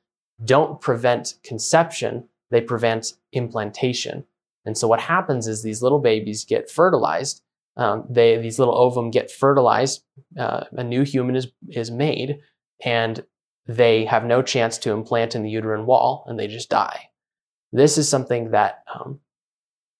don't 0.43 0.81
prevent 0.81 1.35
conception, 1.43 2.27
they 2.49 2.61
prevent 2.61 3.13
implantation. 3.31 4.25
And 4.65 4.77
so 4.77 4.87
what 4.87 4.99
happens 4.99 5.47
is 5.47 5.63
these 5.63 5.81
little 5.81 5.99
babies 5.99 6.45
get 6.45 6.69
fertilized. 6.69 7.41
Um, 7.77 8.05
they 8.09 8.37
these 8.37 8.59
little 8.59 8.77
ovum 8.77 9.11
get 9.11 9.31
fertilized. 9.31 10.03
Uh, 10.37 10.65
a 10.71 10.83
new 10.83 11.03
human 11.03 11.35
is 11.35 11.47
is 11.69 11.89
made, 11.89 12.39
and 12.83 13.23
they 13.67 14.05
have 14.05 14.25
no 14.25 14.41
chance 14.41 14.77
to 14.79 14.91
implant 14.91 15.35
in 15.35 15.43
the 15.43 15.49
uterine 15.49 15.85
wall, 15.85 16.25
and 16.27 16.39
they 16.39 16.47
just 16.47 16.69
die. 16.69 17.09
This 17.71 17.97
is 17.97 18.09
something 18.09 18.51
that 18.51 18.83
um, 18.93 19.19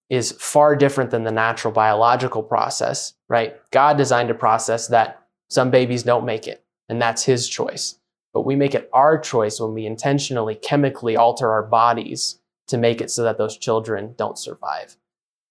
is 0.09 0.33
far 0.33 0.75
different 0.75 1.11
than 1.11 1.23
the 1.23 1.31
natural 1.31 1.73
biological 1.73 2.43
process, 2.43 3.13
right? 3.29 3.55
God 3.71 3.97
designed 3.97 4.29
a 4.29 4.35
process 4.35 4.87
that 4.87 5.21
some 5.49 5.71
babies 5.71 6.03
don't 6.03 6.25
make 6.25 6.47
it, 6.47 6.65
and 6.89 7.01
that's 7.01 7.23
his 7.23 7.47
choice. 7.47 7.97
But 8.33 8.45
we 8.45 8.55
make 8.55 8.75
it 8.75 8.89
our 8.93 9.17
choice 9.17 9.59
when 9.59 9.73
we 9.73 9.85
intentionally 9.85 10.55
chemically 10.55 11.15
alter 11.15 11.49
our 11.49 11.63
bodies 11.63 12.40
to 12.67 12.77
make 12.77 13.01
it 13.01 13.11
so 13.11 13.23
that 13.23 13.37
those 13.37 13.57
children 13.57 14.13
don't 14.17 14.37
survive. 14.37 14.95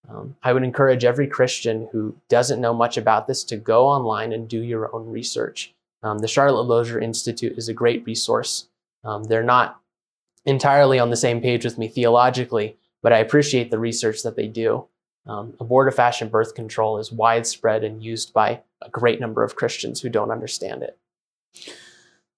Um, 0.08 0.36
I 0.42 0.52
would 0.52 0.62
encourage 0.62 1.04
every 1.04 1.26
Christian 1.26 1.88
who 1.92 2.16
doesn't 2.28 2.60
know 2.60 2.74
much 2.74 2.96
about 2.96 3.26
this 3.26 3.44
to 3.44 3.56
go 3.56 3.86
online 3.86 4.32
and 4.32 4.48
do 4.48 4.60
your 4.60 4.94
own 4.94 5.10
research. 5.10 5.74
Um, 6.02 6.18
the 6.18 6.28
Charlotte 6.28 6.62
Lozier 6.62 6.98
Institute 6.98 7.56
is 7.58 7.68
a 7.68 7.74
great 7.74 8.04
resource. 8.06 8.68
Um, 9.04 9.24
they're 9.24 9.42
not 9.42 9.80
entirely 10.46 10.98
on 10.98 11.10
the 11.10 11.16
same 11.16 11.40
page 11.40 11.64
with 11.64 11.78
me 11.78 11.88
theologically, 11.88 12.76
but 13.02 13.12
I 13.12 13.18
appreciate 13.18 13.70
the 13.70 13.78
research 13.78 14.22
that 14.22 14.36
they 14.36 14.48
do. 14.48 14.86
Um, 15.26 15.52
abortifacient 15.60 16.30
birth 16.30 16.54
control 16.54 16.98
is 16.98 17.12
widespread 17.12 17.84
and 17.84 18.02
used 18.02 18.32
by 18.32 18.60
a 18.80 18.88
great 18.88 19.20
number 19.20 19.44
of 19.44 19.54
Christians 19.54 20.00
who 20.00 20.08
don't 20.08 20.30
understand 20.30 20.82
it. 20.82 20.98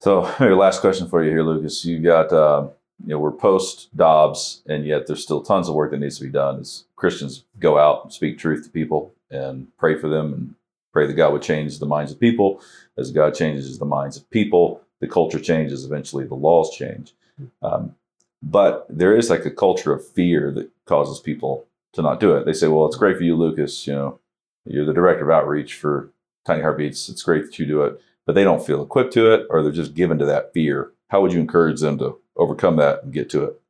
So, 0.00 0.28
your 0.40 0.56
last 0.56 0.80
question 0.80 1.08
for 1.08 1.22
you 1.22 1.30
here, 1.30 1.44
Lucas. 1.44 1.84
You've 1.84 2.02
got, 2.02 2.32
uh, 2.32 2.68
you 3.04 3.08
know, 3.10 3.18
we're 3.18 3.32
post 3.32 3.94
Dobbs, 3.96 4.62
and 4.66 4.86
yet 4.86 5.06
there's 5.06 5.22
still 5.22 5.42
tons 5.42 5.68
of 5.68 5.74
work 5.74 5.90
that 5.90 5.98
needs 5.98 6.18
to 6.18 6.24
be 6.24 6.30
done 6.30 6.60
as 6.60 6.84
Christians 6.96 7.44
go 7.58 7.78
out 7.78 8.04
and 8.04 8.12
speak 8.12 8.38
truth 8.38 8.64
to 8.64 8.70
people 8.70 9.12
and 9.30 9.68
pray 9.78 9.98
for 9.98 10.08
them 10.08 10.32
and 10.32 10.54
pray 10.92 11.06
that 11.06 11.14
God 11.14 11.32
would 11.32 11.42
change 11.42 11.78
the 11.78 11.86
minds 11.86 12.12
of 12.12 12.20
people. 12.20 12.62
As 12.96 13.10
God 13.10 13.34
changes 13.34 13.78
the 13.78 13.84
minds 13.84 14.16
of 14.16 14.28
people, 14.30 14.82
the 15.00 15.08
culture 15.08 15.40
changes, 15.40 15.84
eventually 15.84 16.24
the 16.26 16.34
laws 16.34 16.74
change. 16.76 17.14
Um, 17.62 17.96
but 18.42 18.86
there 18.88 19.16
is 19.16 19.30
like 19.30 19.44
a 19.46 19.50
culture 19.50 19.92
of 19.92 20.06
fear 20.06 20.50
that 20.52 20.70
causes 20.84 21.20
people 21.20 21.66
to 21.92 22.02
not 22.02 22.20
do 22.20 22.34
it. 22.36 22.44
They 22.44 22.52
say, 22.52 22.68
well, 22.68 22.86
it's 22.86 22.96
great 22.96 23.16
for 23.16 23.22
you, 23.22 23.36
Lucas. 23.36 23.86
You 23.86 23.94
know, 23.94 24.20
you're 24.64 24.86
the 24.86 24.92
director 24.92 25.24
of 25.24 25.30
outreach 25.30 25.74
for 25.74 26.10
Tiny 26.44 26.62
Heartbeats. 26.62 27.08
It's 27.08 27.22
great 27.22 27.46
that 27.46 27.58
you 27.58 27.66
do 27.66 27.82
it, 27.82 28.00
but 28.26 28.34
they 28.34 28.44
don't 28.44 28.64
feel 28.64 28.82
equipped 28.82 29.12
to 29.14 29.32
it 29.32 29.46
or 29.50 29.62
they're 29.62 29.72
just 29.72 29.94
given 29.94 30.18
to 30.18 30.26
that 30.26 30.52
fear. 30.52 30.92
How 31.12 31.22
would 31.22 31.32
you 31.32 31.38
encourage 31.38 31.80
them 31.80 31.98
to 31.98 32.18
overcome 32.36 32.76
that 32.76 33.04
and 33.04 33.12
get 33.12 33.30
to 33.30 33.44
it? 33.44 33.60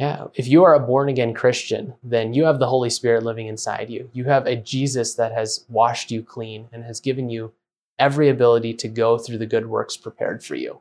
Yeah, 0.00 0.26
if 0.34 0.48
you 0.48 0.64
are 0.64 0.74
a 0.74 0.80
born 0.80 1.08
again 1.08 1.32
Christian, 1.32 1.94
then 2.02 2.34
you 2.34 2.46
have 2.46 2.58
the 2.58 2.66
Holy 2.66 2.90
Spirit 2.90 3.22
living 3.22 3.46
inside 3.46 3.90
you. 3.90 4.10
You 4.12 4.24
have 4.24 4.46
a 4.46 4.56
Jesus 4.56 5.14
that 5.14 5.30
has 5.30 5.64
washed 5.68 6.10
you 6.10 6.24
clean 6.24 6.66
and 6.72 6.82
has 6.82 6.98
given 6.98 7.30
you 7.30 7.52
every 7.96 8.28
ability 8.28 8.74
to 8.74 8.88
go 8.88 9.18
through 9.18 9.38
the 9.38 9.46
good 9.46 9.66
works 9.66 9.96
prepared 9.96 10.42
for 10.42 10.56
you 10.56 10.80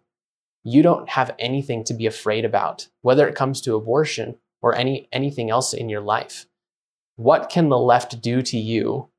you 0.64 0.82
don't 0.82 1.10
have 1.10 1.36
anything 1.38 1.84
to 1.84 1.94
be 1.94 2.06
afraid 2.06 2.46
about, 2.46 2.88
whether 3.02 3.28
it 3.28 3.36
comes 3.36 3.60
to 3.62 3.76
abortion 3.76 4.36
or 4.62 4.76
any, 4.76 5.08
anything 5.12 5.50
else 5.50 5.74
in 5.74 5.90
your 5.90 6.02
life. 6.02 6.46
What 7.18 7.50
can 7.50 7.70
the 7.70 7.78
left 7.78 8.22
do 8.22 8.42
to 8.42 8.58
you? 8.58 9.10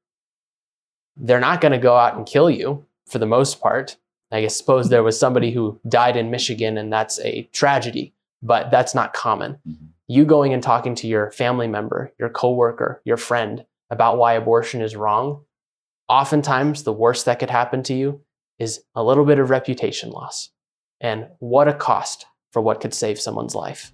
They're 1.16 1.40
not 1.40 1.60
going 1.60 1.72
to 1.72 1.78
go 1.78 1.96
out 1.96 2.16
and 2.16 2.26
kill 2.26 2.50
you 2.50 2.86
for 3.06 3.18
the 3.18 3.26
most 3.26 3.60
part. 3.60 3.96
I 4.32 4.40
guess 4.40 4.56
suppose 4.56 4.88
there 4.88 5.02
was 5.02 5.18
somebody 5.18 5.52
who 5.52 5.78
died 5.88 6.16
in 6.16 6.30
Michigan 6.30 6.76
and 6.76 6.92
that's 6.92 7.20
a 7.20 7.48
tragedy, 7.52 8.14
but 8.42 8.70
that's 8.70 8.94
not 8.94 9.12
common. 9.12 9.58
Mm-hmm. 9.68 9.86
You 10.06 10.24
going 10.24 10.52
and 10.52 10.62
talking 10.62 10.94
to 10.96 11.06
your 11.06 11.30
family 11.30 11.68
member, 11.68 12.12
your 12.18 12.28
coworker, 12.28 13.00
your 13.04 13.16
friend 13.16 13.64
about 13.90 14.18
why 14.18 14.34
abortion 14.34 14.82
is 14.82 14.96
wrong, 14.96 15.44
oftentimes 16.08 16.82
the 16.82 16.92
worst 16.92 17.24
that 17.26 17.38
could 17.38 17.50
happen 17.50 17.82
to 17.84 17.94
you 17.94 18.20
is 18.58 18.80
a 18.94 19.02
little 19.02 19.24
bit 19.24 19.38
of 19.38 19.50
reputation 19.50 20.10
loss. 20.10 20.50
And 21.00 21.26
what 21.38 21.68
a 21.68 21.74
cost 21.74 22.26
for 22.52 22.62
what 22.62 22.80
could 22.80 22.94
save 22.94 23.20
someone's 23.20 23.54
life. 23.54 23.92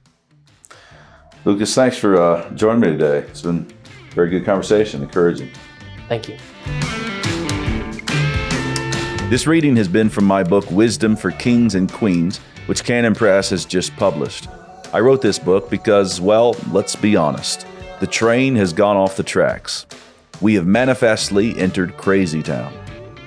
Lucas, 1.45 1.75
thanks 1.75 1.97
for 1.97 2.21
uh, 2.21 2.51
joining 2.51 2.81
me 2.81 2.89
today. 2.89 3.27
It's 3.29 3.43
been 3.43 3.67
a 4.11 4.15
very 4.15 4.29
good 4.29 4.45
conversation, 4.45 5.03
encouraging. 5.03 5.51
Thank 6.09 6.29
you. 6.29 6.37
This 9.31 9.47
reading 9.47 9.77
has 9.77 9.87
been 9.87 10.09
from 10.09 10.25
my 10.25 10.43
book, 10.43 10.69
Wisdom 10.73 11.15
for 11.15 11.31
Kings 11.31 11.77
and 11.77 11.89
Queens, 11.89 12.39
which 12.67 12.83
Canon 12.83 13.15
Press 13.15 13.51
has 13.51 13.65
just 13.65 13.95
published. 13.95 14.49
I 14.93 14.99
wrote 14.99 15.23
this 15.23 15.39
book 15.39 15.71
because, 15.71 16.21
well, 16.21 16.57
let's 16.73 16.97
be 16.97 17.15
honest, 17.15 17.65
the 18.01 18.09
train 18.09 18.57
has 18.57 18.73
gone 18.73 18.97
off 18.97 19.17
the 19.17 19.23
tracks. 19.23 19.87
We 20.41 20.55
have 20.55 20.67
manifestly 20.67 21.57
entered 21.57 21.97
crazy 21.97 22.43
town, 22.43 22.75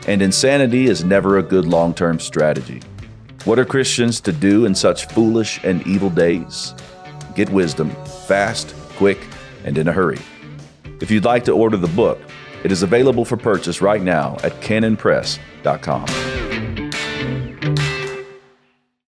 and 0.06 0.22
insanity 0.22 0.88
is 0.88 1.06
never 1.06 1.38
a 1.38 1.42
good 1.42 1.64
long 1.64 1.94
term 1.94 2.20
strategy. 2.20 2.82
What 3.46 3.58
are 3.58 3.64
Christians 3.64 4.20
to 4.22 4.34
do 4.34 4.66
in 4.66 4.76
such 4.76 5.08
foolish 5.08 5.64
and 5.64 5.88
evil 5.88 6.10
days? 6.10 6.76
Get 7.34 7.50
wisdom 7.50 7.90
fast, 8.28 8.76
quick, 8.98 9.26
and 9.64 9.78
in 9.78 9.88
a 9.88 9.94
hurry. 9.94 10.20
If 11.00 11.10
you'd 11.10 11.24
like 11.24 11.46
to 11.46 11.54
order 11.54 11.78
the 11.78 11.88
book, 11.88 12.20
it 12.64 12.72
is 12.72 12.84
available 12.84 13.26
for 13.26 13.38
purchase 13.38 13.82
right 13.82 14.02
now 14.02 14.38
at 14.44 14.54
canonpress.com. 14.62 16.33